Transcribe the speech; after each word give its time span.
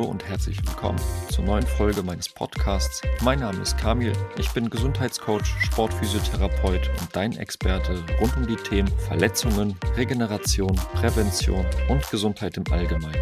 Hallo 0.00 0.12
und 0.12 0.26
herzlich 0.26 0.56
willkommen 0.66 0.98
zur 1.28 1.44
neuen 1.44 1.66
Folge 1.66 2.02
meines 2.02 2.26
Podcasts. 2.26 3.02
Mein 3.22 3.40
Name 3.40 3.60
ist 3.60 3.76
Kamil, 3.76 4.14
ich 4.38 4.50
bin 4.52 4.70
Gesundheitscoach, 4.70 5.44
Sportphysiotherapeut 5.44 6.88
und 6.88 7.08
dein 7.14 7.36
Experte 7.36 8.02
rund 8.18 8.34
um 8.38 8.46
die 8.46 8.56
Themen 8.56 8.88
Verletzungen, 9.06 9.76
Regeneration, 9.98 10.74
Prävention 10.94 11.66
und 11.90 12.10
Gesundheit 12.10 12.56
im 12.56 12.64
Allgemeinen. 12.72 13.20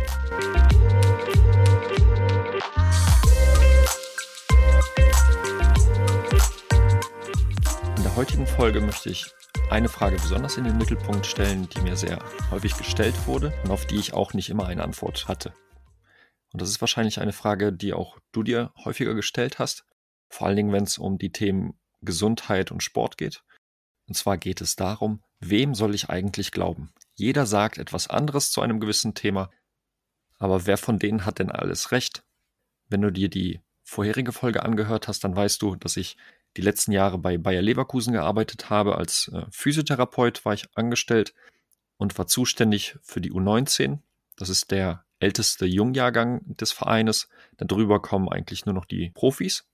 In 7.97 8.03
der 8.05 8.15
heutigen 8.15 8.47
Folge 8.47 8.81
möchte 8.81 9.11
ich 9.11 9.27
eine 9.69 9.89
Frage 9.89 10.15
besonders 10.15 10.57
in 10.57 10.63
den 10.63 10.79
Mittelpunkt 10.79 11.27
stellen, 11.27 11.69
die 11.71 11.81
mir 11.81 11.97
sehr 11.97 12.21
häufig 12.52 12.77
gestellt 12.77 13.27
wurde 13.27 13.52
und 13.65 13.73
auf 13.73 13.84
die 13.84 13.97
ich 13.97 14.15
auch 14.15 14.33
nicht 14.33 14.48
immer 14.48 14.66
eine 14.66 14.84
Antwort 14.84 15.27
hatte. 15.27 15.52
Und 16.52 16.62
das 16.62 16.70
ist 16.70 16.80
wahrscheinlich 16.80 17.20
eine 17.20 17.33
Frage, 17.33 17.73
die 17.73 17.93
auch 17.93 18.19
du 18.33 18.43
dir 18.43 18.73
häufiger 18.84 19.15
gestellt 19.15 19.59
hast, 19.59 19.84
vor 20.29 20.47
allen 20.47 20.57
Dingen, 20.57 20.73
wenn 20.73 20.84
es 20.84 20.98
um 20.98 21.19
die 21.19 21.33
Themen 21.33 21.79
Gesundheit 22.01 22.71
und 22.71 22.83
Sport 22.83 23.19
geht. 23.19 23.43
Und 24.07 24.15
zwar 24.15 24.38
geht 24.38 24.61
es 24.61 24.77
darum, 24.77 25.23
wem 25.41 25.74
soll 25.74 25.95
ich 25.95 26.09
eigentlich 26.09 26.52
glauben? 26.52 26.93
Jeder 27.15 27.47
sagt 27.47 27.79
etwas 27.79 28.09
anderes 28.09 28.51
zu 28.51 28.62
einem 28.62 28.80
gewissen 28.80 29.15
Thema, 29.15 29.51
aber 30.38 30.66
wer 30.66 30.79
von 30.79 30.98
denen 30.98 31.27
hat 31.27 31.41
denn 31.41 31.51
alles 31.51 31.93
recht? 31.93 32.24
Wenn 32.88 33.02
du 33.02 33.10
dir 33.10 33.29
die 33.29 33.60
vorherige 33.83 34.33
Folge 34.33 34.62
angehört 34.62 35.09
hast, 35.09 35.24
dann 35.24 35.37
weißt 35.37 35.60
du, 35.60 35.77
dass 35.77 35.96
ich 35.96 36.16
die 36.57 36.62
letzten 36.62 36.93
Jahre 36.93 37.19
bei 37.19 37.38
Bayer 37.38 37.62
Leverkusen 37.62 38.12
gearbeitet 38.12 38.71
habe. 38.71 38.96
Als 38.96 39.29
äh, 39.29 39.45
Physiotherapeut 39.51 40.45
war 40.45 40.55
ich 40.55 40.66
angestellt 40.74 41.35
und 41.96 42.16
war 42.19 42.27
zuständig 42.27 42.96
für 43.02 43.21
die 43.21 43.33
U19. 43.33 43.99
Das 44.37 44.49
ist 44.49 44.71
der 44.71 45.04
älteste 45.21 45.66
Jungjahrgang 45.66 46.41
des 46.57 46.73
Vereines. 46.73 47.29
Darüber 47.57 48.01
kommen 48.01 48.29
eigentlich 48.29 48.66
nur 48.66 48.74
noch 48.74 48.85
die 48.85 49.11
Profis. 49.11 49.69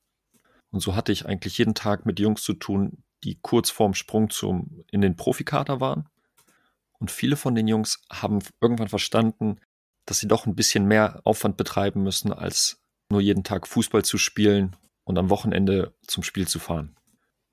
Und 0.71 0.81
so 0.81 0.97
hatte 0.97 1.13
ich 1.13 1.27
eigentlich 1.27 1.59
jeden 1.59 1.75
Tag 1.75 2.07
mit 2.07 2.19
Jungs 2.19 2.43
zu 2.43 2.55
tun, 2.55 3.05
die 3.23 3.39
kurz 3.41 3.71
vorm 3.71 3.95
Sprung 3.95 4.31
zum, 4.31 4.85
in 4.91 5.01
den 5.01 5.17
Profikader 5.17 5.81
waren. 5.81 6.09
Und 6.99 7.11
viele 7.11 7.37
von 7.37 7.55
den 7.55 7.69
Jungs 7.69 8.03
haben 8.11 8.41
irgendwann 8.61 8.89
verstanden, 8.89 9.61
dass 10.07 10.19
sie 10.19 10.29
doch 10.29 10.47
ein 10.47 10.55
bisschen 10.55 10.87
mehr 10.87 11.21
Aufwand 11.25 11.57
betreiben 11.57 12.03
müssen, 12.03 12.33
als 12.33 12.83
nur 13.11 13.21
jeden 13.21 13.45
Tag 13.45 13.67
Fußball 13.67 14.05
zu 14.05 14.19
spielen 14.19 14.77
und 15.05 15.19
am 15.19 15.31
Wochenende 15.31 15.95
zum 16.07 16.23
Spiel 16.23 16.49
zu 16.49 16.59
fahren. 16.59 16.97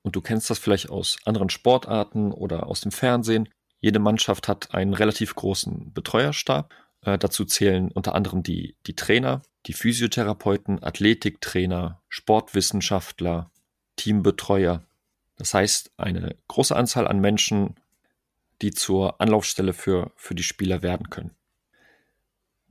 Und 0.02 0.16
du 0.16 0.20
kennst 0.20 0.50
das 0.50 0.58
vielleicht 0.58 0.90
aus 0.90 1.18
anderen 1.24 1.50
Sportarten 1.50 2.32
oder 2.32 2.66
aus 2.66 2.80
dem 2.80 2.92
Fernsehen. 2.92 3.48
Jede 3.80 3.98
Mannschaft 3.98 4.48
hat 4.48 4.74
einen 4.74 4.94
relativ 4.94 5.34
großen 5.34 5.92
Betreuerstab. 5.92 6.74
Äh, 7.04 7.18
dazu 7.18 7.44
zählen 7.44 7.90
unter 7.90 8.14
anderem 8.14 8.42
die, 8.42 8.76
die 8.86 8.96
Trainer, 8.96 9.42
die 9.66 9.72
Physiotherapeuten, 9.72 10.82
Athletiktrainer, 10.82 12.00
Sportwissenschaftler, 12.08 13.50
Teambetreuer. 13.96 14.82
Das 15.36 15.54
heißt, 15.54 15.92
eine 15.96 16.36
große 16.48 16.74
Anzahl 16.74 17.06
an 17.06 17.20
Menschen, 17.20 17.76
die 18.60 18.70
zur 18.70 19.20
Anlaufstelle 19.20 19.72
für, 19.72 20.12
für 20.16 20.34
die 20.34 20.44
Spieler 20.44 20.82
werden 20.82 21.10
können. 21.10 21.34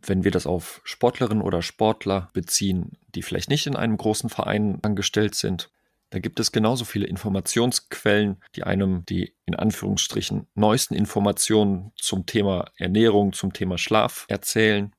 Wenn 0.01 0.23
wir 0.23 0.31
das 0.31 0.47
auf 0.47 0.81
Sportlerinnen 0.83 1.43
oder 1.43 1.61
Sportler 1.61 2.29
beziehen, 2.33 2.97
die 3.13 3.21
vielleicht 3.21 3.49
nicht 3.49 3.67
in 3.67 3.75
einem 3.75 3.97
großen 3.97 4.29
Verein 4.29 4.79
angestellt 4.81 5.35
sind, 5.35 5.69
da 6.11 6.19
gibt 6.19 6.41
es 6.41 6.51
genauso 6.51 6.83
viele 6.83 7.07
Informationsquellen, 7.07 8.43
die 8.55 8.63
einem 8.63 9.05
die 9.05 9.33
in 9.45 9.55
Anführungsstrichen 9.55 10.45
neuesten 10.55 10.93
Informationen 10.93 11.93
zum 11.95 12.25
Thema 12.25 12.65
Ernährung, 12.75 13.31
zum 13.31 13.53
Thema 13.53 13.77
Schlaf 13.77 14.25
erzählen. 14.27 14.93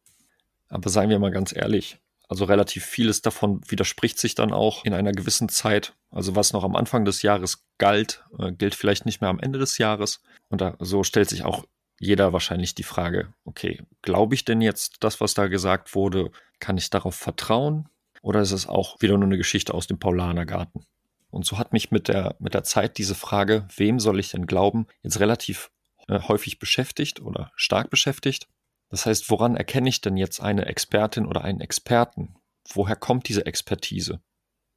Aber 0.68 0.88
seien 0.88 1.10
wir 1.10 1.18
mal 1.18 1.30
ganz 1.30 1.54
ehrlich, 1.54 1.98
also 2.28 2.46
relativ 2.46 2.86
vieles 2.86 3.20
davon 3.20 3.60
widerspricht 3.68 4.18
sich 4.18 4.34
dann 4.34 4.52
auch 4.54 4.86
in 4.86 4.94
einer 4.94 5.12
gewissen 5.12 5.50
Zeit. 5.50 5.92
Also 6.10 6.34
was 6.34 6.54
noch 6.54 6.64
am 6.64 6.76
Anfang 6.76 7.04
des 7.04 7.20
Jahres 7.20 7.66
galt, 7.76 8.24
äh, 8.38 8.50
gilt 8.50 8.74
vielleicht 8.74 9.04
nicht 9.04 9.20
mehr 9.20 9.28
am 9.28 9.38
Ende 9.38 9.58
des 9.58 9.76
Jahres. 9.76 10.22
Und 10.48 10.62
da, 10.62 10.76
so 10.78 11.04
stellt 11.04 11.28
sich 11.28 11.44
auch 11.44 11.66
jeder 12.00 12.32
wahrscheinlich 12.32 12.74
die 12.74 12.84
Frage, 12.84 13.34
okay, 13.44 13.82
glaube 14.00 14.34
ich 14.34 14.46
denn 14.46 14.62
jetzt 14.62 14.96
das, 15.00 15.20
was 15.20 15.34
da 15.34 15.48
gesagt 15.48 15.94
wurde? 15.94 16.30
Kann 16.58 16.78
ich 16.78 16.88
darauf 16.88 17.16
vertrauen? 17.16 17.90
Oder 18.22 18.40
ist 18.40 18.52
es 18.52 18.66
auch 18.66 19.02
wieder 19.02 19.18
nur 19.18 19.26
eine 19.26 19.36
Geschichte 19.36 19.74
aus 19.74 19.86
dem 19.86 19.98
Paulanergarten? 19.98 20.86
Und 21.32 21.46
so 21.46 21.56
hat 21.56 21.72
mich 21.72 21.90
mit 21.90 22.08
der, 22.08 22.36
mit 22.40 22.52
der 22.52 22.62
Zeit 22.62 22.98
diese 22.98 23.14
Frage, 23.14 23.66
wem 23.74 23.98
soll 23.98 24.20
ich 24.20 24.30
denn 24.30 24.46
glauben, 24.46 24.86
jetzt 25.02 25.18
relativ 25.18 25.70
äh, 26.06 26.20
häufig 26.20 26.58
beschäftigt 26.58 27.20
oder 27.20 27.50
stark 27.56 27.88
beschäftigt. 27.88 28.48
Das 28.90 29.06
heißt, 29.06 29.30
woran 29.30 29.56
erkenne 29.56 29.88
ich 29.88 30.02
denn 30.02 30.18
jetzt 30.18 30.40
eine 30.40 30.66
Expertin 30.66 31.24
oder 31.24 31.42
einen 31.42 31.62
Experten? 31.62 32.36
Woher 32.74 32.96
kommt 32.96 33.28
diese 33.28 33.46
Expertise? 33.46 34.20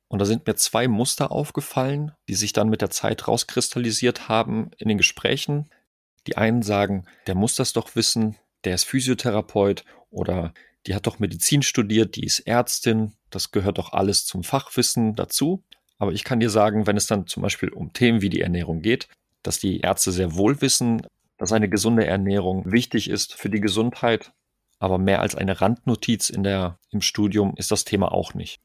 Und 0.07 0.19
da 0.19 0.25
sind 0.25 0.47
mir 0.47 0.55
zwei 0.55 0.87
Muster 0.87 1.29
aufgefallen, 1.29 2.13
die 2.29 2.35
sich 2.35 2.53
dann 2.53 2.69
mit 2.69 2.81
der 2.81 2.89
Zeit 2.89 3.27
rauskristallisiert 3.27 4.29
haben 4.29 4.71
in 4.77 4.87
den 4.87 4.97
Gesprächen, 4.97 5.69
die 6.25 6.37
einen 6.37 6.61
sagen, 6.61 7.05
der 7.27 7.35
muss 7.35 7.55
das 7.55 7.73
doch 7.73 7.97
wissen, 7.97 8.37
der 8.63 8.75
ist 8.75 8.85
Physiotherapeut 8.85 9.83
oder 10.09 10.53
die 10.87 10.95
hat 10.95 11.05
doch 11.05 11.19
Medizin 11.19 11.63
studiert, 11.63 12.15
die 12.15 12.23
ist 12.23 12.39
Ärztin, 12.39 13.11
das 13.29 13.51
gehört 13.51 13.77
doch 13.77 13.91
alles 13.91 14.25
zum 14.25 14.45
Fachwissen 14.45 15.15
dazu. 15.15 15.65
Aber 15.97 16.11
ich 16.11 16.23
kann 16.23 16.39
dir 16.39 16.49
sagen, 16.49 16.87
wenn 16.87 16.97
es 16.97 17.07
dann 17.07 17.27
zum 17.27 17.43
Beispiel 17.43 17.69
um 17.69 17.93
Themen 17.93 18.21
wie 18.21 18.29
die 18.29 18.41
Ernährung 18.41 18.81
geht, 18.81 19.07
dass 19.43 19.59
die 19.59 19.79
Ärzte 19.79 20.11
sehr 20.11 20.35
wohl 20.35 20.61
wissen, 20.61 21.05
dass 21.37 21.51
eine 21.51 21.69
gesunde 21.69 22.05
Ernährung 22.05 22.71
wichtig 22.71 23.09
ist 23.09 23.33
für 23.33 23.49
die 23.49 23.61
Gesundheit. 23.61 24.33
Aber 24.79 24.97
mehr 24.97 25.21
als 25.21 25.35
eine 25.35 25.61
Randnotiz 25.61 26.29
in 26.29 26.43
der, 26.43 26.79
im 26.91 27.01
Studium 27.01 27.53
ist 27.55 27.71
das 27.71 27.85
Thema 27.85 28.11
auch 28.11 28.33
nicht. 28.33 28.59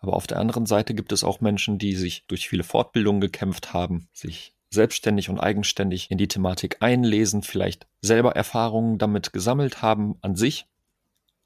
Aber 0.00 0.14
auf 0.14 0.26
der 0.26 0.38
anderen 0.38 0.66
Seite 0.66 0.94
gibt 0.94 1.12
es 1.12 1.22
auch 1.22 1.40
Menschen, 1.40 1.78
die 1.78 1.94
sich 1.94 2.24
durch 2.26 2.48
viele 2.48 2.64
Fortbildungen 2.64 3.20
gekämpft 3.20 3.72
haben, 3.72 4.08
sich 4.12 4.52
selbstständig 4.70 5.28
und 5.28 5.38
eigenständig 5.38 6.10
in 6.10 6.18
die 6.18 6.28
Thematik 6.28 6.78
einlesen, 6.80 7.42
vielleicht 7.42 7.86
selber 8.00 8.34
Erfahrungen 8.34 8.98
damit 8.98 9.32
gesammelt 9.32 9.82
haben 9.82 10.16
an 10.20 10.34
sich. 10.34 10.66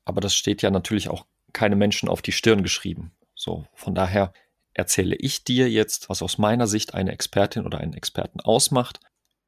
Aber 0.04 0.20
das 0.20 0.34
steht 0.34 0.62
ja 0.62 0.70
natürlich 0.70 1.10
auch 1.10 1.26
keine 1.52 1.76
Menschen 1.76 2.08
auf 2.08 2.22
die 2.22 2.32
Stirn 2.32 2.62
geschrieben. 2.62 3.12
So, 3.34 3.66
von 3.74 3.94
daher 3.94 4.32
erzähle 4.76 5.16
ich 5.16 5.42
dir 5.42 5.70
jetzt, 5.70 6.10
was 6.10 6.22
aus 6.22 6.36
meiner 6.36 6.66
Sicht 6.66 6.94
eine 6.94 7.12
Expertin 7.12 7.64
oder 7.64 7.78
einen 7.78 7.94
Experten 7.94 8.40
ausmacht. 8.40 9.00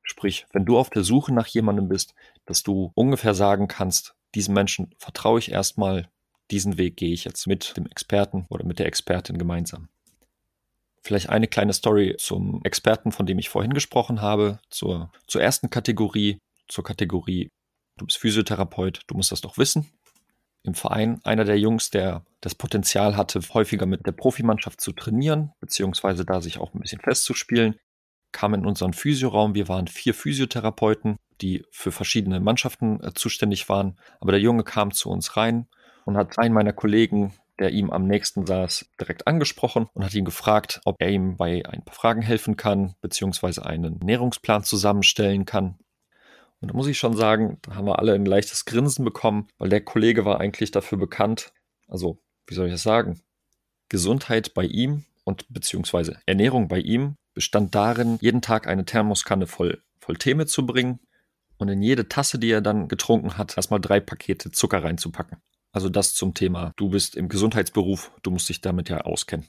Sprich, 0.02 0.46
wenn 0.52 0.64
du 0.64 0.78
auf 0.78 0.88
der 0.88 1.04
Suche 1.04 1.34
nach 1.34 1.46
jemandem 1.46 1.88
bist, 1.88 2.14
dass 2.46 2.62
du 2.62 2.92
ungefähr 2.94 3.34
sagen 3.34 3.68
kannst, 3.68 4.14
diesem 4.34 4.54
Menschen 4.54 4.94
vertraue 4.96 5.38
ich 5.38 5.50
erstmal, 5.50 6.08
diesen 6.50 6.78
Weg 6.78 6.96
gehe 6.96 7.12
ich 7.12 7.24
jetzt 7.24 7.46
mit 7.46 7.76
dem 7.76 7.86
Experten 7.86 8.46
oder 8.48 8.64
mit 8.64 8.78
der 8.78 8.86
Expertin 8.86 9.36
gemeinsam. 9.36 9.90
Vielleicht 11.02 11.28
eine 11.28 11.46
kleine 11.46 11.74
Story 11.74 12.16
zum 12.18 12.62
Experten, 12.64 13.12
von 13.12 13.26
dem 13.26 13.38
ich 13.38 13.50
vorhin 13.50 13.74
gesprochen 13.74 14.22
habe, 14.22 14.60
zur, 14.70 15.12
zur 15.26 15.42
ersten 15.42 15.68
Kategorie, 15.68 16.38
zur 16.68 16.84
Kategorie, 16.84 17.50
du 17.98 18.06
bist 18.06 18.18
Physiotherapeut, 18.18 19.02
du 19.06 19.14
musst 19.14 19.30
das 19.30 19.42
doch 19.42 19.58
wissen. 19.58 19.90
Im 20.68 20.74
Verein 20.74 21.18
einer 21.24 21.44
der 21.44 21.58
Jungs, 21.58 21.88
der 21.88 22.26
das 22.42 22.54
Potenzial 22.54 23.16
hatte, 23.16 23.40
häufiger 23.54 23.86
mit 23.86 24.06
der 24.06 24.12
Profimannschaft 24.12 24.82
zu 24.82 24.92
trainieren, 24.92 25.52
beziehungsweise 25.60 26.26
da 26.26 26.42
sich 26.42 26.58
auch 26.58 26.74
ein 26.74 26.80
bisschen 26.80 27.00
festzuspielen, 27.00 27.76
kam 28.32 28.52
in 28.52 28.66
unseren 28.66 28.92
Physioraum. 28.92 29.54
Wir 29.54 29.68
waren 29.68 29.86
vier 29.86 30.12
Physiotherapeuten, 30.12 31.16
die 31.40 31.64
für 31.70 31.90
verschiedene 31.90 32.38
Mannschaften 32.38 33.02
äh, 33.02 33.14
zuständig 33.14 33.70
waren. 33.70 33.96
Aber 34.20 34.32
der 34.32 34.42
Junge 34.42 34.62
kam 34.62 34.92
zu 34.92 35.08
uns 35.08 35.38
rein 35.38 35.66
und 36.04 36.18
hat 36.18 36.38
einen 36.38 36.52
meiner 36.52 36.74
Kollegen 36.74 37.32
der 37.58 37.72
ihm 37.72 37.90
am 37.90 38.06
nächsten 38.06 38.46
saß, 38.46 38.88
direkt 39.00 39.26
angesprochen 39.26 39.88
und 39.92 40.04
hat 40.04 40.14
ihn 40.14 40.24
gefragt, 40.24 40.80
ob 40.84 40.94
er 41.00 41.10
ihm 41.10 41.36
bei 41.36 41.64
ein 41.66 41.84
paar 41.84 41.94
Fragen 41.94 42.22
helfen 42.22 42.56
kann, 42.56 42.94
beziehungsweise 43.00 43.66
einen 43.66 43.98
Ernährungsplan 44.00 44.62
zusammenstellen 44.62 45.44
kann. 45.44 45.78
Und 46.60 46.68
da 46.68 46.74
muss 46.74 46.88
ich 46.88 46.98
schon 46.98 47.16
sagen, 47.16 47.58
da 47.62 47.74
haben 47.74 47.86
wir 47.86 47.98
alle 47.98 48.14
ein 48.14 48.26
leichtes 48.26 48.64
Grinsen 48.64 49.04
bekommen, 49.04 49.48
weil 49.58 49.68
der 49.68 49.80
Kollege 49.80 50.24
war 50.24 50.40
eigentlich 50.40 50.70
dafür 50.70 50.98
bekannt, 50.98 51.52
also, 51.86 52.20
wie 52.46 52.54
soll 52.54 52.66
ich 52.66 52.72
das 52.72 52.82
sagen? 52.82 53.20
Gesundheit 53.88 54.52
bei 54.54 54.64
ihm 54.64 55.04
und 55.24 55.46
beziehungsweise 55.48 56.20
Ernährung 56.26 56.68
bei 56.68 56.78
ihm 56.78 57.16
bestand 57.34 57.74
darin, 57.74 58.18
jeden 58.20 58.42
Tag 58.42 58.66
eine 58.66 58.84
Thermoskanne 58.84 59.46
voll, 59.46 59.82
voll 60.00 60.16
Tee 60.16 60.34
mitzubringen 60.34 61.00
und 61.56 61.68
in 61.68 61.82
jede 61.82 62.08
Tasse, 62.08 62.38
die 62.38 62.50
er 62.50 62.60
dann 62.60 62.88
getrunken 62.88 63.38
hat, 63.38 63.56
erstmal 63.56 63.80
drei 63.80 64.00
Pakete 64.00 64.50
Zucker 64.50 64.82
reinzupacken. 64.82 65.38
Also 65.72 65.88
das 65.88 66.14
zum 66.14 66.34
Thema, 66.34 66.72
du 66.76 66.88
bist 66.90 67.16
im 67.16 67.28
Gesundheitsberuf, 67.28 68.10
du 68.22 68.30
musst 68.30 68.48
dich 68.48 68.60
damit 68.60 68.88
ja 68.88 69.02
auskennen. 69.02 69.46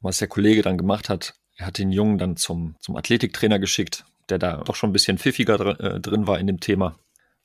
Was 0.00 0.18
der 0.18 0.28
Kollege 0.28 0.62
dann 0.62 0.78
gemacht 0.78 1.08
hat, 1.08 1.34
er 1.56 1.66
hat 1.66 1.78
den 1.78 1.92
Jungen 1.92 2.18
dann 2.18 2.36
zum, 2.36 2.76
zum 2.80 2.96
Athletiktrainer 2.96 3.58
geschickt, 3.58 4.04
der 4.28 4.38
da 4.38 4.58
doch 4.58 4.76
schon 4.76 4.90
ein 4.90 4.92
bisschen 4.92 5.18
pfiffiger 5.18 5.58
dr 5.58 5.80
äh, 5.80 6.00
drin 6.00 6.26
war 6.26 6.38
in 6.38 6.46
dem 6.46 6.60
Thema. 6.60 6.96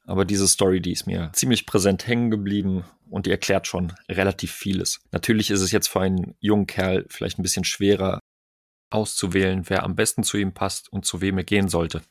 Aber 0.06 0.24
diese 0.24 0.48
Story, 0.48 0.80
die 0.80 0.94
ist 0.94 1.06
mir 1.06 1.32
ziemlich 1.34 1.66
präsent 1.66 2.08
hängen 2.08 2.32
geblieben 2.32 2.86
und 3.10 3.26
die 3.26 3.32
erklärt 3.32 3.68
schon 3.68 3.94
relativ 4.10 4.52
vieles. 4.52 5.02
Natürlich 5.12 5.52
ist 5.52 5.62
es 5.62 5.72
jetzt 5.72 5.88
für 5.88 6.00
einen 6.00 6.36
jungen 6.40 6.68
Kerl 6.68 7.06
vielleicht 7.10 7.40
ein 7.40 7.44
bisschen 7.44 7.66
schwerer 7.66 8.20
auszuwählen, 8.90 9.70
wer 9.70 9.84
am 9.84 9.96
besten 9.96 10.24
zu 10.24 10.38
ihm 10.38 10.54
passt 10.54 10.92
und 10.92 11.06
zu 11.06 11.20
wem 11.20 11.38
er 11.38 11.44
gehen 11.44 11.68
sollte. 11.68 12.02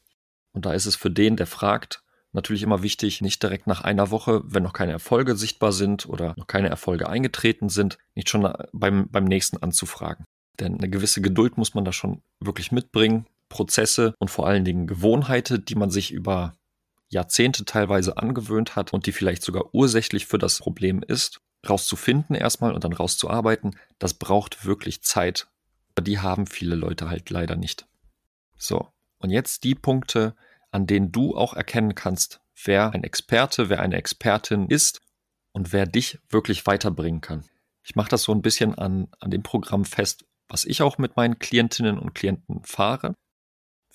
Und 0.52 0.66
da 0.66 0.74
ist 0.74 0.86
es 0.86 0.96
für 0.96 1.10
den, 1.10 1.36
der 1.36 1.46
fragt, 1.46 2.02
Natürlich 2.36 2.62
immer 2.62 2.82
wichtig, 2.82 3.22
nicht 3.22 3.42
direkt 3.42 3.66
nach 3.66 3.80
einer 3.80 4.10
Woche, 4.10 4.42
wenn 4.44 4.62
noch 4.62 4.74
keine 4.74 4.92
Erfolge 4.92 5.36
sichtbar 5.36 5.72
sind 5.72 6.06
oder 6.06 6.34
noch 6.36 6.46
keine 6.46 6.68
Erfolge 6.68 7.08
eingetreten 7.08 7.70
sind, 7.70 7.96
nicht 8.14 8.28
schon 8.28 8.52
beim, 8.74 9.08
beim 9.08 9.24
nächsten 9.24 9.56
anzufragen. 9.56 10.26
Denn 10.60 10.76
eine 10.76 10.90
gewisse 10.90 11.22
Geduld 11.22 11.56
muss 11.56 11.72
man 11.72 11.86
da 11.86 11.94
schon 11.94 12.20
wirklich 12.38 12.72
mitbringen. 12.72 13.24
Prozesse 13.48 14.14
und 14.18 14.30
vor 14.30 14.46
allen 14.46 14.64
Dingen 14.64 14.86
Gewohnheiten, 14.86 15.64
die 15.64 15.74
man 15.74 15.90
sich 15.90 16.12
über 16.12 16.54
Jahrzehnte 17.08 17.64
teilweise 17.64 18.16
angewöhnt 18.18 18.76
hat 18.76 18.92
und 18.92 19.06
die 19.06 19.12
vielleicht 19.12 19.42
sogar 19.42 19.74
ursächlich 19.74 20.26
für 20.26 20.38
das 20.38 20.58
Problem 20.58 21.02
ist, 21.06 21.40
rauszufinden 21.68 22.34
erstmal 22.34 22.74
und 22.74 22.84
dann 22.84 22.92
rauszuarbeiten, 22.92 23.76
das 23.98 24.14
braucht 24.14 24.64
wirklich 24.64 25.02
Zeit. 25.02 25.48
Die 26.00 26.18
haben 26.18 26.46
viele 26.46 26.74
Leute 26.74 27.08
halt 27.08 27.30
leider 27.30 27.56
nicht. 27.56 27.86
So, 28.56 28.88
und 29.18 29.30
jetzt 29.30 29.64
die 29.64 29.74
Punkte, 29.74 30.34
an 30.70 30.86
denen 30.86 31.12
du 31.12 31.36
auch 31.36 31.54
erkennen 31.54 31.94
kannst, 31.94 32.40
wer 32.64 32.92
ein 32.92 33.04
Experte, 33.04 33.68
wer 33.68 33.80
eine 33.80 33.96
Expertin 33.96 34.68
ist 34.68 35.00
und 35.52 35.72
wer 35.72 35.86
dich 35.86 36.18
wirklich 36.28 36.66
weiterbringen 36.66 37.20
kann. 37.20 37.44
Ich 37.82 37.94
mache 37.94 38.08
das 38.10 38.24
so 38.24 38.32
ein 38.32 38.42
bisschen 38.42 38.76
an, 38.76 39.08
an 39.20 39.30
dem 39.30 39.42
Programm 39.42 39.84
fest, 39.84 40.24
was 40.48 40.64
ich 40.64 40.82
auch 40.82 40.98
mit 40.98 41.16
meinen 41.16 41.38
Klientinnen 41.38 41.98
und 41.98 42.14
Klienten 42.14 42.62
fahre. 42.64 43.14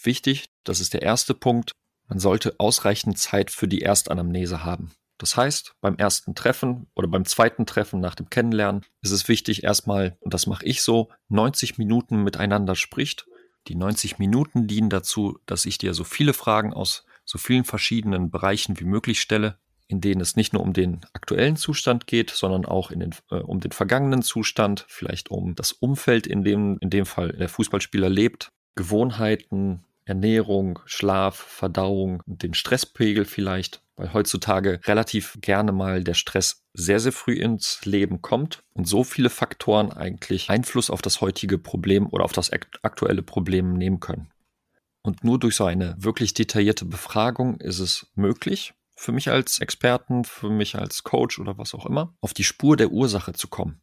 Wichtig, 0.03 0.45
das 0.63 0.80
ist 0.80 0.94
der 0.94 1.01
erste 1.01 1.33
Punkt, 1.33 1.71
man 2.07 2.19
sollte 2.19 2.56
ausreichend 2.57 3.18
Zeit 3.18 3.51
für 3.51 3.68
die 3.68 3.81
Erstanamnese 3.81 4.63
haben. 4.63 4.92
Das 5.18 5.38
heißt, 5.38 5.75
beim 5.81 5.98
ersten 5.98 6.33
Treffen 6.33 6.88
oder 6.95 7.07
beim 7.07 7.25
zweiten 7.25 7.68
Treffen 7.68 8.00
nach 8.00 8.15
dem 8.15 8.30
Kennenlernen 8.30 8.83
ist 9.01 9.12
es 9.12 9.27
wichtig, 9.27 9.63
erstmal, 9.63 10.18
und 10.19 10.33
das 10.33 10.48
mache 10.48 10.65
ich 10.65 10.81
so, 10.81 11.09
90 11.30 11.77
Minuten 11.77 12.24
miteinander 12.24 12.75
spricht. 12.75 13.27
Die 13.68 13.75
90 13.75 14.18
Minuten 14.18 14.65
dienen 14.65 14.89
dazu, 14.89 15.38
dass 15.45 15.65
ich 15.65 15.77
dir 15.77 15.94
so 15.94 16.03
viele 16.03 16.33
Fragen 16.33 16.74
aus 16.74 17.06
so 17.24 17.38
vielen 17.38 17.65
verschiedenen 17.65 18.31
Bereichen 18.31 18.80
wie 18.80 18.86
möglich 18.86 19.21
stelle, 19.21 19.59
in 19.88 20.01
denen 20.01 20.21
es 20.21 20.36
nicht 20.36 20.53
nur 20.53 20.63
um 20.63 20.74
den 20.74 21.01
aktuellen 21.13 21.56
Zustand 21.56 22.07
geht, 22.07 22.31
sondern 22.31 22.65
auch 22.65 22.89
den, 22.89 23.13
äh, 23.30 23.36
um 23.36 23.59
den 23.59 23.71
vergangenen 23.71 24.24
Zustand, 24.24 24.86
vielleicht 24.88 25.30
um 25.30 25.53
das 25.53 25.71
Umfeld, 25.71 26.25
in 26.25 26.44
dem 26.44 26.80
in 26.80 26.89
dem 26.89 27.06
Fall 27.06 27.33
der 27.33 27.50
Fußballspieler 27.50 28.09
lebt, 28.09 28.51
Gewohnheiten, 28.75 29.86
Ernährung, 30.06 30.80
Schlaf, 30.86 31.36
Verdauung, 31.36 32.21
den 32.25 32.53
Stresspegel 32.53 33.25
vielleicht, 33.25 33.81
weil 33.95 34.13
heutzutage 34.13 34.80
relativ 34.86 35.38
gerne 35.42 35.71
mal 35.71 36.03
der 36.03 36.13
Stress 36.13 36.63
sehr, 36.74 37.00
sehr 37.00 37.12
früh 37.12 37.33
ins 37.33 37.86
Leben 37.86 38.21
kommt 38.21 38.63
und 38.74 38.88
so 38.88 39.03
viele 39.03 39.30
Faktoren 39.30 39.92
eigentlich 39.92 40.50
Einfluss 40.50 40.89
auf 40.89 41.01
das 41.01 41.21
heutige 41.21 41.57
Problem 41.57 42.07
oder 42.07 42.25
auf 42.25 42.33
das 42.33 42.51
aktuelle 42.81 43.21
Problem 43.21 43.74
nehmen 43.74 44.00
können. 44.00 44.31
Und 45.03 45.24
nur 45.24 45.39
durch 45.39 45.56
so 45.56 45.65
eine 45.65 45.95
wirklich 45.98 46.33
detaillierte 46.33 46.86
Befragung 46.86 47.59
ist 47.59 47.80
es 47.80 48.07
möglich, 48.15 48.74
für 48.95 49.12
mich 49.12 49.30
als 49.30 49.59
Experten, 49.59 50.25
für 50.25 50.50
mich 50.50 50.75
als 50.75 51.03
Coach 51.03 51.39
oder 51.39 51.57
was 51.57 51.74
auch 51.74 51.86
immer, 51.86 52.15
auf 52.21 52.33
die 52.33 52.44
Spur 52.44 52.77
der 52.77 52.92
Ursache 52.92 53.33
zu 53.33 53.48
kommen. 53.48 53.81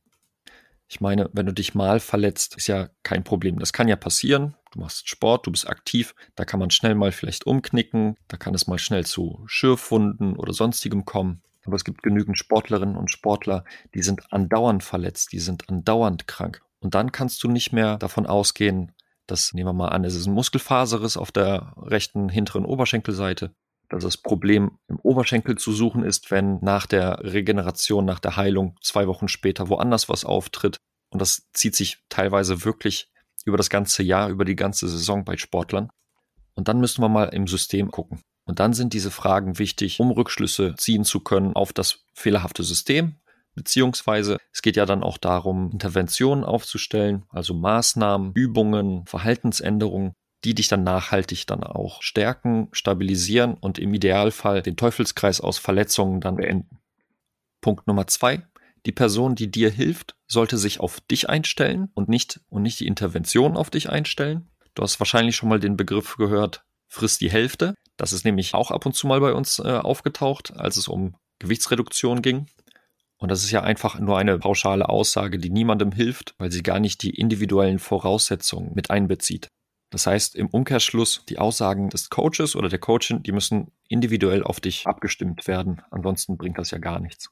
Ich 0.88 1.00
meine, 1.00 1.28
wenn 1.32 1.46
du 1.46 1.52
dich 1.52 1.74
mal 1.74 2.00
verletzt, 2.00 2.56
ist 2.56 2.66
ja 2.66 2.88
kein 3.02 3.24
Problem. 3.24 3.58
Das 3.58 3.72
kann 3.72 3.88
ja 3.88 3.96
passieren. 3.96 4.54
Du 4.72 4.80
machst 4.80 5.08
Sport, 5.08 5.46
du 5.46 5.50
bist 5.50 5.68
aktiv, 5.68 6.14
da 6.34 6.44
kann 6.44 6.60
man 6.60 6.70
schnell 6.70 6.94
mal 6.94 7.12
vielleicht 7.12 7.46
umknicken, 7.46 8.16
da 8.28 8.36
kann 8.36 8.54
es 8.54 8.66
mal 8.66 8.78
schnell 8.78 9.06
zu 9.06 9.42
Schürfwunden 9.46 10.36
oder 10.36 10.52
sonstigem 10.52 11.04
kommen. 11.04 11.42
Aber 11.64 11.76
es 11.76 11.84
gibt 11.84 12.02
genügend 12.02 12.38
Sportlerinnen 12.38 12.96
und 12.96 13.10
Sportler, 13.10 13.64
die 13.94 14.02
sind 14.02 14.32
andauernd 14.32 14.82
verletzt, 14.82 15.32
die 15.32 15.38
sind 15.38 15.68
andauernd 15.68 16.26
krank. 16.26 16.62
Und 16.80 16.94
dann 16.94 17.12
kannst 17.12 17.42
du 17.42 17.48
nicht 17.48 17.72
mehr 17.72 17.98
davon 17.98 18.26
ausgehen, 18.26 18.92
dass, 19.26 19.52
nehmen 19.52 19.68
wir 19.68 19.72
mal 19.74 19.88
an, 19.88 20.04
es 20.04 20.14
ist 20.14 20.26
ein 20.26 20.32
Muskelfaserriss 20.32 21.16
auf 21.16 21.30
der 21.30 21.74
rechten 21.76 22.28
hinteren 22.28 22.64
Oberschenkelseite, 22.64 23.52
dass 23.88 24.02
das 24.02 24.16
Problem 24.16 24.78
im 24.88 24.98
Oberschenkel 25.00 25.56
zu 25.56 25.72
suchen 25.72 26.02
ist, 26.02 26.30
wenn 26.30 26.58
nach 26.60 26.86
der 26.86 27.18
Regeneration, 27.22 28.04
nach 28.04 28.20
der 28.20 28.36
Heilung 28.36 28.76
zwei 28.82 29.06
Wochen 29.06 29.28
später 29.28 29.68
woanders 29.68 30.08
was 30.08 30.24
auftritt. 30.24 30.78
Und 31.10 31.20
das 31.20 31.48
zieht 31.52 31.74
sich 31.74 31.98
teilweise 32.08 32.64
wirklich 32.64 33.10
über 33.44 33.56
das 33.56 33.70
ganze 33.70 34.02
Jahr, 34.02 34.28
über 34.28 34.44
die 34.44 34.56
ganze 34.56 34.88
Saison 34.88 35.24
bei 35.24 35.36
Sportlern. 35.36 35.90
Und 36.54 36.68
dann 36.68 36.80
müssen 36.80 37.02
wir 37.02 37.08
mal 37.08 37.26
im 37.26 37.46
System 37.46 37.90
gucken. 37.90 38.20
Und 38.44 38.60
dann 38.60 38.72
sind 38.72 38.94
diese 38.94 39.10
Fragen 39.10 39.58
wichtig, 39.58 40.00
um 40.00 40.10
Rückschlüsse 40.10 40.74
ziehen 40.76 41.04
zu 41.04 41.20
können 41.20 41.54
auf 41.54 41.72
das 41.72 42.04
fehlerhafte 42.14 42.62
System. 42.62 43.16
Beziehungsweise 43.54 44.38
es 44.52 44.62
geht 44.62 44.76
ja 44.76 44.86
dann 44.86 45.02
auch 45.02 45.18
darum, 45.18 45.70
Interventionen 45.70 46.44
aufzustellen, 46.44 47.24
also 47.28 47.54
Maßnahmen, 47.54 48.32
Übungen, 48.34 49.04
Verhaltensänderungen, 49.06 50.14
die 50.44 50.54
dich 50.54 50.68
dann 50.68 50.84
nachhaltig 50.84 51.46
dann 51.46 51.64
auch 51.64 52.02
stärken, 52.02 52.68
stabilisieren 52.72 53.54
und 53.54 53.78
im 53.78 53.92
Idealfall 53.92 54.62
den 54.62 54.76
Teufelskreis 54.76 55.40
aus 55.40 55.58
Verletzungen 55.58 56.20
dann 56.20 56.36
beenden. 56.36 56.78
Punkt 57.60 57.86
Nummer 57.86 58.06
zwei. 58.06 58.42
Die 58.88 58.92
Person, 58.92 59.34
die 59.34 59.50
dir 59.50 59.68
hilft, 59.68 60.16
sollte 60.26 60.56
sich 60.56 60.80
auf 60.80 61.02
dich 61.02 61.28
einstellen 61.28 61.90
und 61.92 62.08
nicht, 62.08 62.40
und 62.48 62.62
nicht 62.62 62.80
die 62.80 62.86
Intervention 62.86 63.54
auf 63.54 63.68
dich 63.68 63.90
einstellen. 63.90 64.48
Du 64.74 64.82
hast 64.82 64.98
wahrscheinlich 64.98 65.36
schon 65.36 65.50
mal 65.50 65.60
den 65.60 65.76
Begriff 65.76 66.16
gehört, 66.16 66.64
frisst 66.88 67.20
die 67.20 67.30
Hälfte. 67.30 67.74
Das 67.98 68.14
ist 68.14 68.24
nämlich 68.24 68.54
auch 68.54 68.70
ab 68.70 68.86
und 68.86 68.94
zu 68.94 69.06
mal 69.06 69.20
bei 69.20 69.34
uns 69.34 69.58
äh, 69.58 69.72
aufgetaucht, 69.72 70.56
als 70.56 70.78
es 70.78 70.88
um 70.88 71.16
Gewichtsreduktion 71.38 72.22
ging. 72.22 72.46
Und 73.18 73.30
das 73.30 73.44
ist 73.44 73.50
ja 73.50 73.62
einfach 73.62 73.98
nur 73.98 74.16
eine 74.16 74.38
pauschale 74.38 74.88
Aussage, 74.88 75.38
die 75.38 75.50
niemandem 75.50 75.92
hilft, 75.92 76.34
weil 76.38 76.50
sie 76.50 76.62
gar 76.62 76.80
nicht 76.80 77.02
die 77.02 77.10
individuellen 77.10 77.80
Voraussetzungen 77.80 78.72
mit 78.74 78.88
einbezieht. 78.88 79.48
Das 79.90 80.06
heißt, 80.06 80.34
im 80.34 80.48
Umkehrschluss, 80.48 81.26
die 81.28 81.38
Aussagen 81.38 81.90
des 81.90 82.08
Coaches 82.08 82.56
oder 82.56 82.70
der 82.70 82.78
Coachin, 82.78 83.22
die 83.22 83.32
müssen 83.32 83.70
individuell 83.86 84.42
auf 84.42 84.60
dich 84.60 84.86
abgestimmt 84.86 85.46
werden. 85.46 85.82
Ansonsten 85.90 86.38
bringt 86.38 86.56
das 86.56 86.70
ja 86.70 86.78
gar 86.78 87.00
nichts. 87.00 87.28